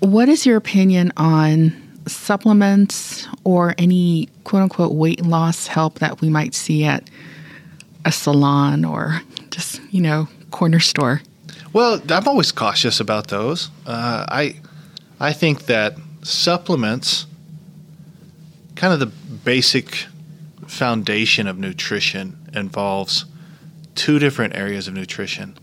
what 0.00 0.28
is 0.28 0.46
your 0.46 0.56
opinion 0.56 1.12
on 1.16 1.72
supplements 2.06 3.26
or 3.44 3.74
any 3.78 4.28
quote 4.44 4.62
unquote 4.62 4.94
weight 4.94 5.24
loss 5.24 5.66
help 5.66 5.98
that 5.98 6.20
we 6.20 6.28
might 6.28 6.54
see 6.54 6.84
at 6.84 7.08
a 8.04 8.12
salon 8.12 8.84
or 8.84 9.20
just, 9.50 9.80
you 9.90 10.00
know, 10.00 10.28
corner 10.50 10.80
store? 10.80 11.20
Well, 11.72 12.00
I'm 12.08 12.26
always 12.26 12.52
cautious 12.52 13.00
about 13.00 13.28
those. 13.28 13.70
Uh, 13.86 14.24
I, 14.28 14.60
I 15.20 15.32
think 15.32 15.66
that 15.66 15.96
supplements, 16.22 17.26
kind 18.74 18.92
of 18.92 19.00
the 19.00 19.06
basic 19.06 20.06
foundation 20.66 21.46
of 21.46 21.58
nutrition, 21.58 22.38
involves 22.54 23.26
two 23.94 24.18
different 24.18 24.56
areas 24.56 24.88
of 24.88 24.94
nutrition. 24.94 25.58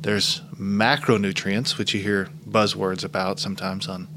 There's 0.00 0.40
macronutrients, 0.54 1.76
which 1.76 1.92
you 1.94 2.00
hear 2.00 2.28
buzzwords 2.48 3.04
about 3.04 3.40
sometimes 3.40 3.88
on. 3.88 4.08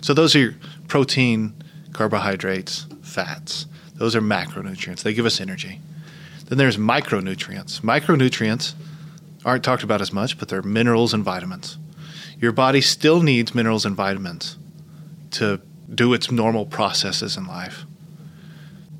So 0.00 0.14
those 0.14 0.34
are 0.34 0.56
protein, 0.88 1.54
carbohydrates, 1.92 2.86
fats. 3.02 3.66
Those 3.94 4.16
are 4.16 4.20
macronutrients. 4.20 5.02
They 5.02 5.14
give 5.14 5.26
us 5.26 5.40
energy. 5.40 5.80
Then 6.46 6.58
there's 6.58 6.76
micronutrients. 6.76 7.80
Micronutrients 7.80 8.74
aren't 9.44 9.64
talked 9.64 9.82
about 9.82 10.00
as 10.00 10.12
much, 10.12 10.38
but 10.38 10.48
they're 10.48 10.62
minerals 10.62 11.14
and 11.14 11.22
vitamins. 11.22 11.78
Your 12.38 12.52
body 12.52 12.80
still 12.80 13.22
needs 13.22 13.54
minerals 13.54 13.86
and 13.86 13.94
vitamins 13.94 14.56
to 15.32 15.60
do 15.92 16.12
its 16.14 16.30
normal 16.30 16.66
processes 16.66 17.36
in 17.36 17.46
life. 17.46 17.84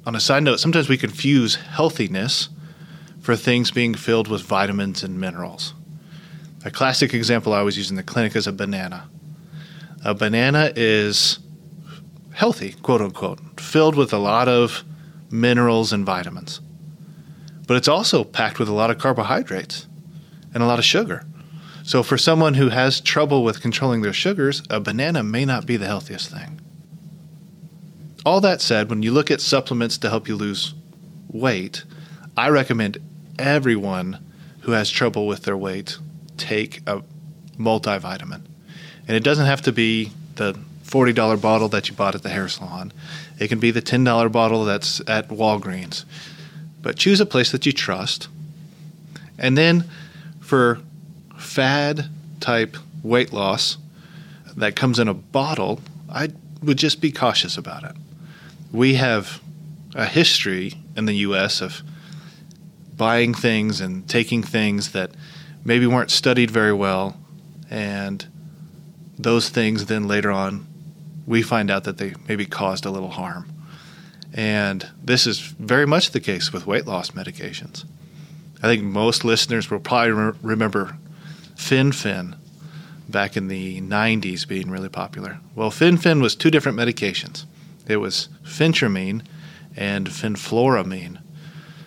On 0.06 0.14
a 0.14 0.20
side 0.20 0.42
note, 0.42 0.60
sometimes 0.60 0.88
we 0.88 0.98
confuse 0.98 1.56
healthiness 1.56 2.50
for 3.20 3.36
things 3.36 3.70
being 3.70 3.94
filled 3.94 4.28
with 4.28 4.42
vitamins 4.42 5.02
and 5.02 5.18
minerals. 5.18 5.72
A 6.64 6.70
classic 6.70 7.12
example 7.12 7.52
I 7.52 7.58
always 7.58 7.76
use 7.76 7.90
in 7.90 7.96
the 7.96 8.02
clinic 8.02 8.34
is 8.34 8.46
a 8.46 8.52
banana. 8.52 9.08
A 10.02 10.14
banana 10.14 10.72
is 10.74 11.38
healthy, 12.32 12.72
quote 12.82 13.02
unquote, 13.02 13.60
filled 13.60 13.94
with 13.94 14.14
a 14.14 14.18
lot 14.18 14.48
of 14.48 14.82
minerals 15.30 15.92
and 15.92 16.06
vitamins. 16.06 16.60
But 17.66 17.76
it's 17.76 17.88
also 17.88 18.24
packed 18.24 18.58
with 18.58 18.68
a 18.68 18.72
lot 18.72 18.90
of 18.90 18.98
carbohydrates 18.98 19.86
and 20.54 20.62
a 20.62 20.66
lot 20.66 20.78
of 20.78 20.84
sugar. 20.84 21.24
So, 21.82 22.02
for 22.02 22.16
someone 22.16 22.54
who 22.54 22.70
has 22.70 23.00
trouble 23.00 23.44
with 23.44 23.60
controlling 23.60 24.00
their 24.00 24.14
sugars, 24.14 24.62
a 24.70 24.80
banana 24.80 25.22
may 25.22 25.44
not 25.44 25.66
be 25.66 25.76
the 25.76 25.86
healthiest 25.86 26.30
thing. 26.30 26.60
All 28.24 28.40
that 28.40 28.62
said, 28.62 28.88
when 28.88 29.02
you 29.02 29.12
look 29.12 29.30
at 29.30 29.42
supplements 29.42 29.98
to 29.98 30.08
help 30.08 30.26
you 30.26 30.34
lose 30.34 30.72
weight, 31.28 31.84
I 32.38 32.48
recommend 32.48 32.98
everyone 33.38 34.18
who 34.60 34.72
has 34.72 34.88
trouble 34.88 35.26
with 35.26 35.42
their 35.42 35.58
weight 35.58 35.98
take 36.36 36.80
a 36.86 37.02
multivitamin. 37.58 38.42
And 39.06 39.16
it 39.16 39.22
doesn't 39.22 39.46
have 39.46 39.62
to 39.62 39.72
be 39.72 40.12
the 40.36 40.58
$40 40.84 41.40
bottle 41.40 41.68
that 41.68 41.88
you 41.88 41.94
bought 41.94 42.14
at 42.14 42.22
the 42.22 42.28
hair 42.28 42.48
salon. 42.48 42.92
It 43.38 43.48
can 43.48 43.58
be 43.58 43.70
the 43.70 43.82
$10 43.82 44.30
bottle 44.30 44.64
that's 44.64 45.00
at 45.08 45.28
Walgreens. 45.28 46.04
But 46.82 46.96
choose 46.96 47.20
a 47.20 47.26
place 47.26 47.50
that 47.52 47.66
you 47.66 47.72
trust. 47.72 48.28
And 49.38 49.56
then 49.56 49.84
for 50.40 50.80
fad 51.36 52.06
type 52.40 52.76
weight 53.02 53.32
loss 53.32 53.78
that 54.56 54.76
comes 54.76 54.98
in 54.98 55.08
a 55.08 55.14
bottle, 55.14 55.80
I 56.08 56.28
would 56.62 56.78
just 56.78 57.00
be 57.00 57.10
cautious 57.10 57.56
about 57.56 57.84
it. 57.84 57.96
We 58.72 58.94
have 58.94 59.40
a 59.94 60.06
history 60.06 60.74
in 60.96 61.06
the 61.06 61.14
US 61.16 61.60
of 61.60 61.82
buying 62.96 63.34
things 63.34 63.80
and 63.80 64.08
taking 64.08 64.42
things 64.42 64.92
that 64.92 65.10
maybe 65.64 65.86
weren't 65.86 66.10
studied 66.10 66.50
very 66.50 66.72
well, 66.72 67.16
and 67.70 68.26
those 69.18 69.48
things 69.48 69.86
then 69.86 70.06
later 70.06 70.30
on 70.30 70.66
we 71.26 71.42
find 71.42 71.70
out 71.70 71.84
that 71.84 71.98
they 71.98 72.14
maybe 72.28 72.46
caused 72.46 72.84
a 72.84 72.90
little 72.90 73.10
harm. 73.10 73.50
And 74.32 74.88
this 75.02 75.26
is 75.26 75.38
very 75.38 75.86
much 75.86 76.10
the 76.10 76.20
case 76.20 76.52
with 76.52 76.66
weight 76.66 76.86
loss 76.86 77.12
medications. 77.12 77.84
I 78.62 78.66
think 78.66 78.82
most 78.82 79.24
listeners 79.24 79.70
will 79.70 79.78
probably 79.80 80.12
re- 80.12 80.32
remember 80.42 80.96
Fen-Phen 81.56 82.36
back 83.08 83.36
in 83.36 83.48
the 83.48 83.80
90s 83.80 84.46
being 84.46 84.70
really 84.70 84.88
popular. 84.88 85.38
Well, 85.54 85.70
Fen-Phen 85.70 86.20
was 86.20 86.34
two 86.34 86.50
different 86.50 86.78
medications. 86.78 87.44
It 87.86 87.98
was 87.98 88.28
phentermine 88.42 89.22
and 89.76 90.08
fenfluramine. 90.08 91.20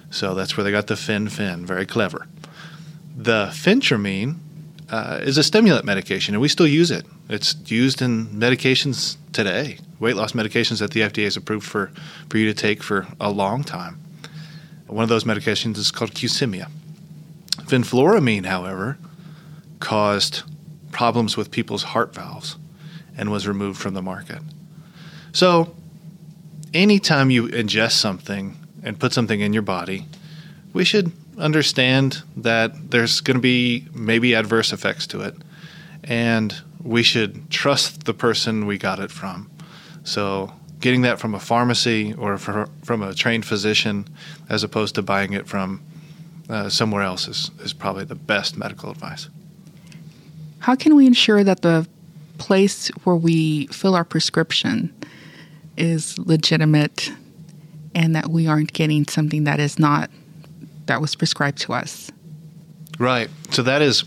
So 0.10 0.34
that's 0.34 0.56
where 0.56 0.64
they 0.64 0.72
got 0.72 0.88
the 0.88 0.96
Fen-Phen. 0.96 1.66
Very 1.66 1.86
clever. 1.86 2.28
The 3.18 3.48
phentermine 3.48 4.36
uh, 4.92 5.20
is 5.24 5.40
a 5.40 5.44
stimulant 5.44 5.86
medication, 5.86 6.36
and 6.36 6.42
we 6.42 6.48
still 6.48 6.68
use 6.68 6.92
it. 6.92 7.04
It's 7.30 7.56
used 7.66 8.00
in 8.00 8.28
medications 8.28 9.18
today, 9.34 9.80
weight 10.00 10.16
loss 10.16 10.34
medications 10.34 10.80
that 10.80 10.92
the 10.92 11.02
FDA 11.02 11.24
has 11.24 11.36
approved 11.36 11.66
for, 11.66 11.92
for 12.30 12.38
you 12.38 12.46
to 12.46 12.54
take 12.54 12.84
for 12.84 13.08
a 13.20 13.32
long 13.32 13.64
time. 13.64 14.00
One 14.86 15.02
of 15.02 15.10
those 15.10 15.24
medications 15.24 15.78
is 15.78 15.90
called 15.90 16.12
Qsymia. 16.14 16.70
Fenfluramine, 17.64 18.46
however, 18.46 19.00
caused 19.80 20.44
problems 20.92 21.36
with 21.36 21.50
people's 21.50 21.84
heart 21.84 22.14
valves 22.14 22.56
and 23.18 23.32
was 23.32 23.48
removed 23.48 23.82
from 23.82 23.96
the 23.96 24.02
market. 24.04 24.40
So, 25.34 25.76
anytime 26.72 27.32
you 27.32 27.48
ingest 27.48 27.94
something 27.94 28.58
and 28.84 29.00
put 29.00 29.12
something 29.12 29.42
in 29.42 29.54
your 29.54 29.64
body, 29.64 30.06
we 30.72 30.86
should 30.86 31.12
understand 31.38 32.24
that 32.38 32.92
there's 32.92 33.22
going 33.22 33.38
to 33.38 33.42
be 33.42 33.88
maybe 33.94 34.34
adverse 34.34 34.74
effects 34.74 35.08
to 35.08 35.22
it. 35.22 35.36
And 36.04 36.56
we 36.84 37.04
should 37.04 37.50
trust 37.50 38.06
the 38.06 38.14
person 38.14 38.66
we 38.66 38.78
got 38.78 39.00
it 39.00 39.12
from. 39.12 39.50
So, 40.04 40.54
getting 40.80 41.02
that 41.02 41.20
from 41.20 41.34
a 41.34 41.40
pharmacy 41.40 42.14
or 42.14 42.38
from 42.38 43.02
a 43.02 43.14
trained 43.14 43.46
physician 43.46 44.08
as 44.48 44.64
opposed 44.64 44.96
to 44.96 45.02
buying 45.02 45.34
it 45.34 45.48
from 45.48 45.82
uh, 46.50 46.70
somewhere 46.70 47.02
else 47.02 47.28
is, 47.28 47.52
is 47.62 47.74
probably 47.74 48.06
the 48.06 48.16
best 48.16 48.58
medical 48.58 48.90
advice. 48.92 49.28
How 50.60 50.76
can 50.76 50.96
we 50.96 51.08
ensure 51.08 51.44
that 51.44 51.62
the 51.62 51.88
place 52.38 52.90
where 53.04 53.16
we 53.16 53.68
fill 53.68 53.96
our 53.96 54.06
prescription 54.06 54.94
is 55.78 56.18
legitimate 56.18 57.12
and 57.96 58.16
that 58.16 58.28
we 58.28 58.48
aren't 58.48 58.74
getting 58.74 59.08
something 59.08 59.44
that 59.46 59.60
is 59.60 59.80
not 59.80 60.10
that 60.88 61.02
was 61.02 61.16
prescribed 61.16 61.60
to 61.60 61.74
us? 61.74 62.12
Right. 63.00 63.30
So 63.52 63.62
that 63.64 63.82
is 63.82 64.04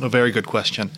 a 0.00 0.08
very 0.08 0.30
good 0.30 0.46
question. 0.46 0.90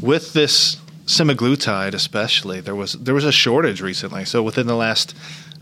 With 0.00 0.32
this 0.32 0.76
semaglutide, 1.06 1.94
especially, 1.94 2.60
there 2.60 2.74
was 2.74 2.94
there 2.94 3.14
was 3.14 3.24
a 3.24 3.32
shortage 3.32 3.80
recently. 3.80 4.24
So 4.24 4.42
within 4.42 4.66
the 4.66 4.76
last, 4.76 5.14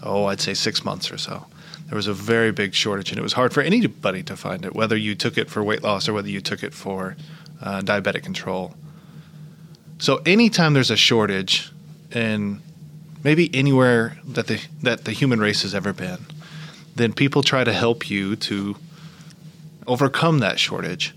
oh, 0.03 0.27
I'd 0.27 0.41
say 0.41 0.55
six 0.55 0.85
months 0.85 1.11
or 1.11 1.19
so, 1.19 1.47
there 1.89 1.97
was 1.97 2.07
a 2.07 2.15
very 2.15 2.53
big 2.53 2.75
shortage, 2.75 3.11
and 3.11 3.19
it 3.19 3.23
was 3.23 3.35
hard 3.35 3.53
for 3.53 3.61
anybody 3.61 4.23
to 4.25 4.37
find 4.37 4.65
it, 4.65 4.75
whether 4.75 4.97
you 4.97 5.15
took 5.15 5.37
it 5.37 5.51
for 5.51 5.63
weight 5.63 5.83
loss 5.83 6.09
or 6.09 6.13
whether 6.13 6.29
you 6.29 6.41
took 6.41 6.63
it 6.63 6.73
for 6.73 7.17
uh, 7.61 7.81
diabetic 7.81 8.23
control. 8.23 8.75
So 9.99 10.21
anytime 10.27 10.73
there's 10.73 10.91
a 10.91 10.97
shortage, 10.97 11.71
in 12.11 12.61
maybe 13.23 13.55
anywhere 13.55 14.19
that 14.27 14.47
the 14.47 14.61
that 14.83 15.05
the 15.05 15.13
human 15.13 15.41
race 15.41 15.63
has 15.63 15.75
ever 15.75 15.93
been, 15.93 16.27
then 16.95 17.13
people 17.13 17.43
try 17.43 17.65
to 17.65 17.73
help 17.73 18.11
you 18.11 18.37
to 18.37 18.77
overcome 19.87 20.39
that 20.39 20.59
shortage. 20.59 21.15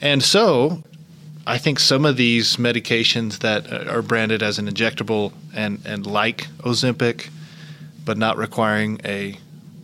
And 0.00 0.22
so, 0.22 0.82
I 1.46 1.58
think 1.58 1.78
some 1.78 2.04
of 2.06 2.16
these 2.16 2.56
medications 2.56 3.40
that 3.40 3.70
uh, 3.70 3.90
are 3.90 4.02
branded 4.02 4.42
as 4.42 4.58
an 4.58 4.68
injectable 4.68 5.32
and, 5.54 5.80
and 5.84 6.06
like 6.06 6.48
Ozempic, 6.58 7.28
but 8.04 8.16
not 8.16 8.36
requiring 8.36 9.00
a 9.04 9.38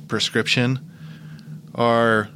prescription, 0.09 0.79
are 1.75 2.29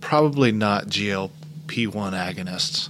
probably 0.00 0.52
not 0.52 0.86
GLP 0.86 1.86
1 1.86 2.12
agonists. 2.12 2.88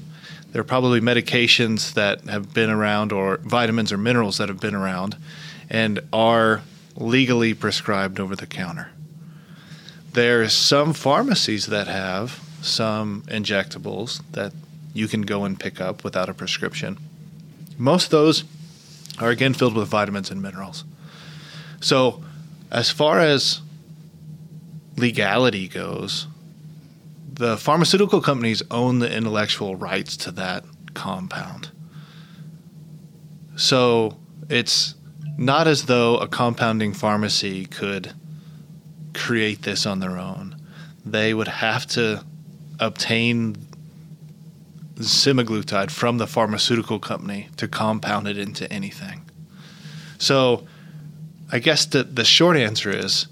They're 0.51 0.65
probably 0.65 1.01
medications 1.01 1.95
that 1.95 2.23
have 2.25 2.53
been 2.53 2.71
around, 2.71 3.13
or 3.13 3.39
vitamins 3.39 3.93
or 3.93 3.99
minerals 3.99 4.39
that 4.39 4.49
have 4.49 4.61
been 4.61 4.75
around, 4.75 5.17
and 5.71 6.01
are 6.13 6.63
legally 6.97 7.55
prescribed 7.55 8.21
over 8.21 8.37
the 8.37 8.47
counter. 8.47 8.91
There's 10.13 10.53
some 10.53 10.93
pharmacies 10.93 11.67
that 11.67 11.87
have 11.87 12.41
some 12.61 13.23
injectables 13.23 14.21
that 14.33 14.53
you 14.95 15.09
can 15.09 15.23
go 15.23 15.45
and 15.45 15.59
pick 15.59 15.81
up 15.81 16.05
without 16.05 16.29
a 16.29 16.35
prescription. 16.35 16.99
Most 17.79 18.05
of 18.07 18.11
those 18.11 18.45
are 19.19 19.31
again 19.31 19.55
filled 19.55 19.75
with 19.75 19.89
vitamins 19.89 20.31
and 20.31 20.43
minerals. 20.43 20.85
So, 21.81 22.23
as 22.71 22.91
far 22.91 23.21
as 23.21 23.61
legality 24.97 25.69
goes, 25.69 26.27
the 27.33 27.57
pharmaceutical 27.57 28.21
companies 28.21 28.63
own 28.71 28.99
the 28.99 29.13
intellectual 29.13 29.77
rights 29.77 30.17
to 30.19 30.31
that 30.33 30.65
compound. 30.95 31.71
So, 33.57 34.17
it's 34.49 34.95
not 35.37 35.67
as 35.67 35.87
though 35.87 36.19
a 36.19 36.29
compounding 36.29 36.93
pharmacy 36.93 37.67
could 37.67 38.13
create 39.15 39.63
this 39.63 39.87
on 39.87 40.01
their 40.01 40.19
own. 40.19 40.57
They 41.05 41.35
would 41.35 41.49
have 41.49 41.87
to 41.89 42.25
obtain 42.79 43.57
semaglutide 44.97 45.91
from 45.91 46.19
the 46.19 46.27
pharmaceutical 46.27 46.99
company 46.99 47.49
to 47.57 47.69
compound 47.69 48.29
it 48.29 48.39
into 48.39 48.71
anything. 48.73 49.23
So, 50.19 50.67
I 51.51 51.59
guess 51.59 51.85
the, 51.85 52.05
the 52.05 52.25
short 52.25 52.57
answer 52.57 52.91
is 52.91 53.27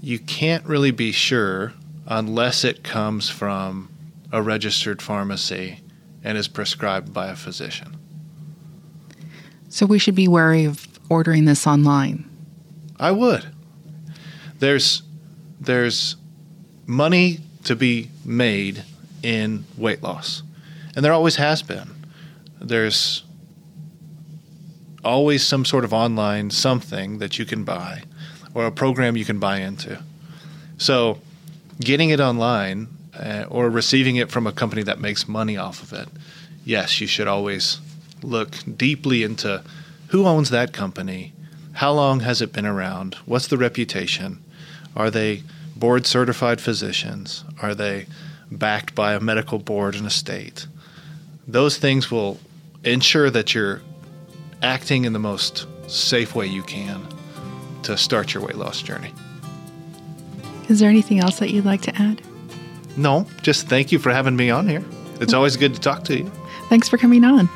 you 0.00 0.18
can't 0.18 0.64
really 0.66 0.90
be 0.90 1.12
sure 1.12 1.72
unless 2.06 2.64
it 2.64 2.82
comes 2.82 3.30
from 3.30 3.88
a 4.32 4.42
registered 4.42 5.00
pharmacy 5.00 5.80
and 6.22 6.36
is 6.36 6.48
prescribed 6.48 7.14
by 7.14 7.28
a 7.28 7.36
physician. 7.36 7.96
So, 9.68 9.86
we 9.86 9.98
should 9.98 10.14
be 10.14 10.28
wary 10.28 10.64
of 10.64 10.93
ordering 11.08 11.44
this 11.44 11.66
online. 11.66 12.28
I 12.98 13.10
would. 13.10 13.46
There's 14.58 15.02
there's 15.60 16.16
money 16.86 17.40
to 17.64 17.74
be 17.74 18.10
made 18.24 18.84
in 19.22 19.64
weight 19.76 20.02
loss. 20.02 20.42
And 20.94 21.04
there 21.04 21.12
always 21.12 21.36
has 21.36 21.62
been. 21.62 21.90
There's 22.60 23.24
always 25.04 25.46
some 25.46 25.64
sort 25.64 25.84
of 25.84 25.92
online 25.92 26.50
something 26.50 27.18
that 27.18 27.38
you 27.38 27.44
can 27.44 27.64
buy 27.64 28.02
or 28.54 28.66
a 28.66 28.72
program 28.72 29.16
you 29.16 29.24
can 29.24 29.38
buy 29.38 29.58
into. 29.58 30.02
So, 30.78 31.18
getting 31.80 32.10
it 32.10 32.20
online 32.20 32.88
uh, 33.18 33.44
or 33.48 33.68
receiving 33.68 34.16
it 34.16 34.30
from 34.30 34.46
a 34.46 34.52
company 34.52 34.82
that 34.84 35.00
makes 35.00 35.28
money 35.28 35.56
off 35.56 35.82
of 35.82 35.92
it, 35.92 36.08
yes, 36.64 37.00
you 37.00 37.06
should 37.06 37.26
always 37.26 37.80
look 38.22 38.56
deeply 38.76 39.22
into 39.22 39.62
who 40.08 40.26
owns 40.26 40.50
that 40.50 40.72
company, 40.72 41.32
how 41.74 41.92
long 41.92 42.20
has 42.20 42.40
it 42.40 42.52
been 42.52 42.66
around, 42.66 43.14
what's 43.26 43.48
the 43.48 43.58
reputation, 43.58 44.42
are 44.94 45.10
they 45.10 45.42
board 45.74 46.06
certified 46.06 46.60
physicians, 46.60 47.44
are 47.60 47.74
they 47.74 48.06
backed 48.50 48.94
by 48.94 49.14
a 49.14 49.20
medical 49.20 49.58
board 49.58 49.94
and 49.94 50.06
a 50.06 50.10
state? 50.10 50.66
Those 51.46 51.78
things 51.78 52.10
will 52.10 52.38
ensure 52.84 53.30
that 53.30 53.54
you're 53.54 53.82
acting 54.62 55.04
in 55.04 55.12
the 55.12 55.18
most 55.18 55.66
safe 55.88 56.34
way 56.34 56.46
you 56.46 56.62
can 56.62 57.06
to 57.82 57.96
start 57.96 58.32
your 58.32 58.42
weight 58.42 58.56
loss 58.56 58.80
journey. 58.80 59.12
Is 60.68 60.80
there 60.80 60.88
anything 60.88 61.20
else 61.20 61.38
that 61.40 61.50
you'd 61.50 61.66
like 61.66 61.82
to 61.82 61.94
add? 62.00 62.22
No, 62.96 63.26
just 63.42 63.68
thank 63.68 63.92
you 63.92 63.98
for 63.98 64.10
having 64.10 64.36
me 64.36 64.50
on 64.50 64.68
here. 64.68 64.84
It's 65.20 65.34
always 65.34 65.56
good 65.56 65.74
to 65.74 65.80
talk 65.80 66.04
to 66.04 66.16
you. 66.16 66.30
Thanks 66.68 66.88
for 66.88 66.96
coming 66.96 67.24
on. 67.24 67.48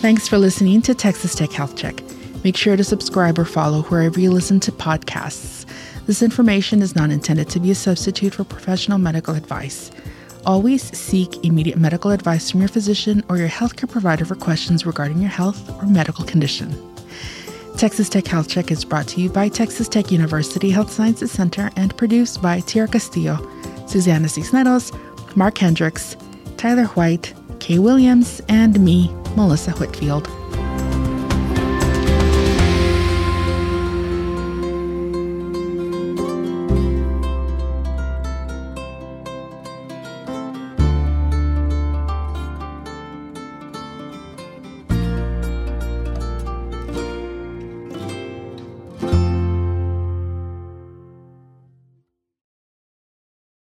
Thanks 0.00 0.28
for 0.28 0.38
listening 0.38 0.82
to 0.82 0.94
Texas 0.94 1.34
Tech 1.34 1.50
Health 1.50 1.74
Check. 1.74 2.00
Make 2.44 2.56
sure 2.56 2.76
to 2.76 2.84
subscribe 2.84 3.38
or 3.38 3.44
follow 3.44 3.82
wherever 3.84 4.20
you 4.20 4.30
listen 4.30 4.60
to 4.60 4.70
podcasts. 4.70 5.64
This 6.06 6.22
information 6.22 6.82
is 6.82 6.94
not 6.94 7.10
intended 7.10 7.48
to 7.48 7.58
be 7.58 7.72
a 7.72 7.74
substitute 7.74 8.34
for 8.34 8.44
professional 8.44 8.98
medical 8.98 9.34
advice. 9.34 9.90
Always 10.44 10.96
seek 10.96 11.44
immediate 11.44 11.78
medical 11.78 12.12
advice 12.12 12.50
from 12.50 12.60
your 12.60 12.68
physician 12.68 13.24
or 13.28 13.38
your 13.38 13.48
healthcare 13.48 13.90
provider 13.90 14.24
for 14.24 14.36
questions 14.36 14.86
regarding 14.86 15.18
your 15.18 15.30
health 15.30 15.68
or 15.82 15.86
medical 15.86 16.24
condition. 16.24 16.76
Texas 17.76 18.08
Tech 18.08 18.26
Health 18.26 18.48
Check 18.48 18.70
is 18.70 18.84
brought 18.84 19.08
to 19.08 19.20
you 19.20 19.28
by 19.28 19.48
Texas 19.48 19.88
Tech 19.88 20.12
University 20.12 20.70
Health 20.70 20.92
Sciences 20.92 21.32
Center 21.32 21.70
and 21.74 21.96
produced 21.96 22.40
by 22.40 22.60
Tierra 22.60 22.86
Castillo, 22.86 23.38
Susanna 23.88 24.28
Cisneros, 24.28 24.92
Mark 25.34 25.58
Hendricks, 25.58 26.16
Tyler 26.58 26.86
White, 26.88 27.34
Kay 27.58 27.78
Williams, 27.78 28.40
and 28.48 28.78
me, 28.78 29.10
Melissa 29.36 29.72
Whitfield. 29.72 30.45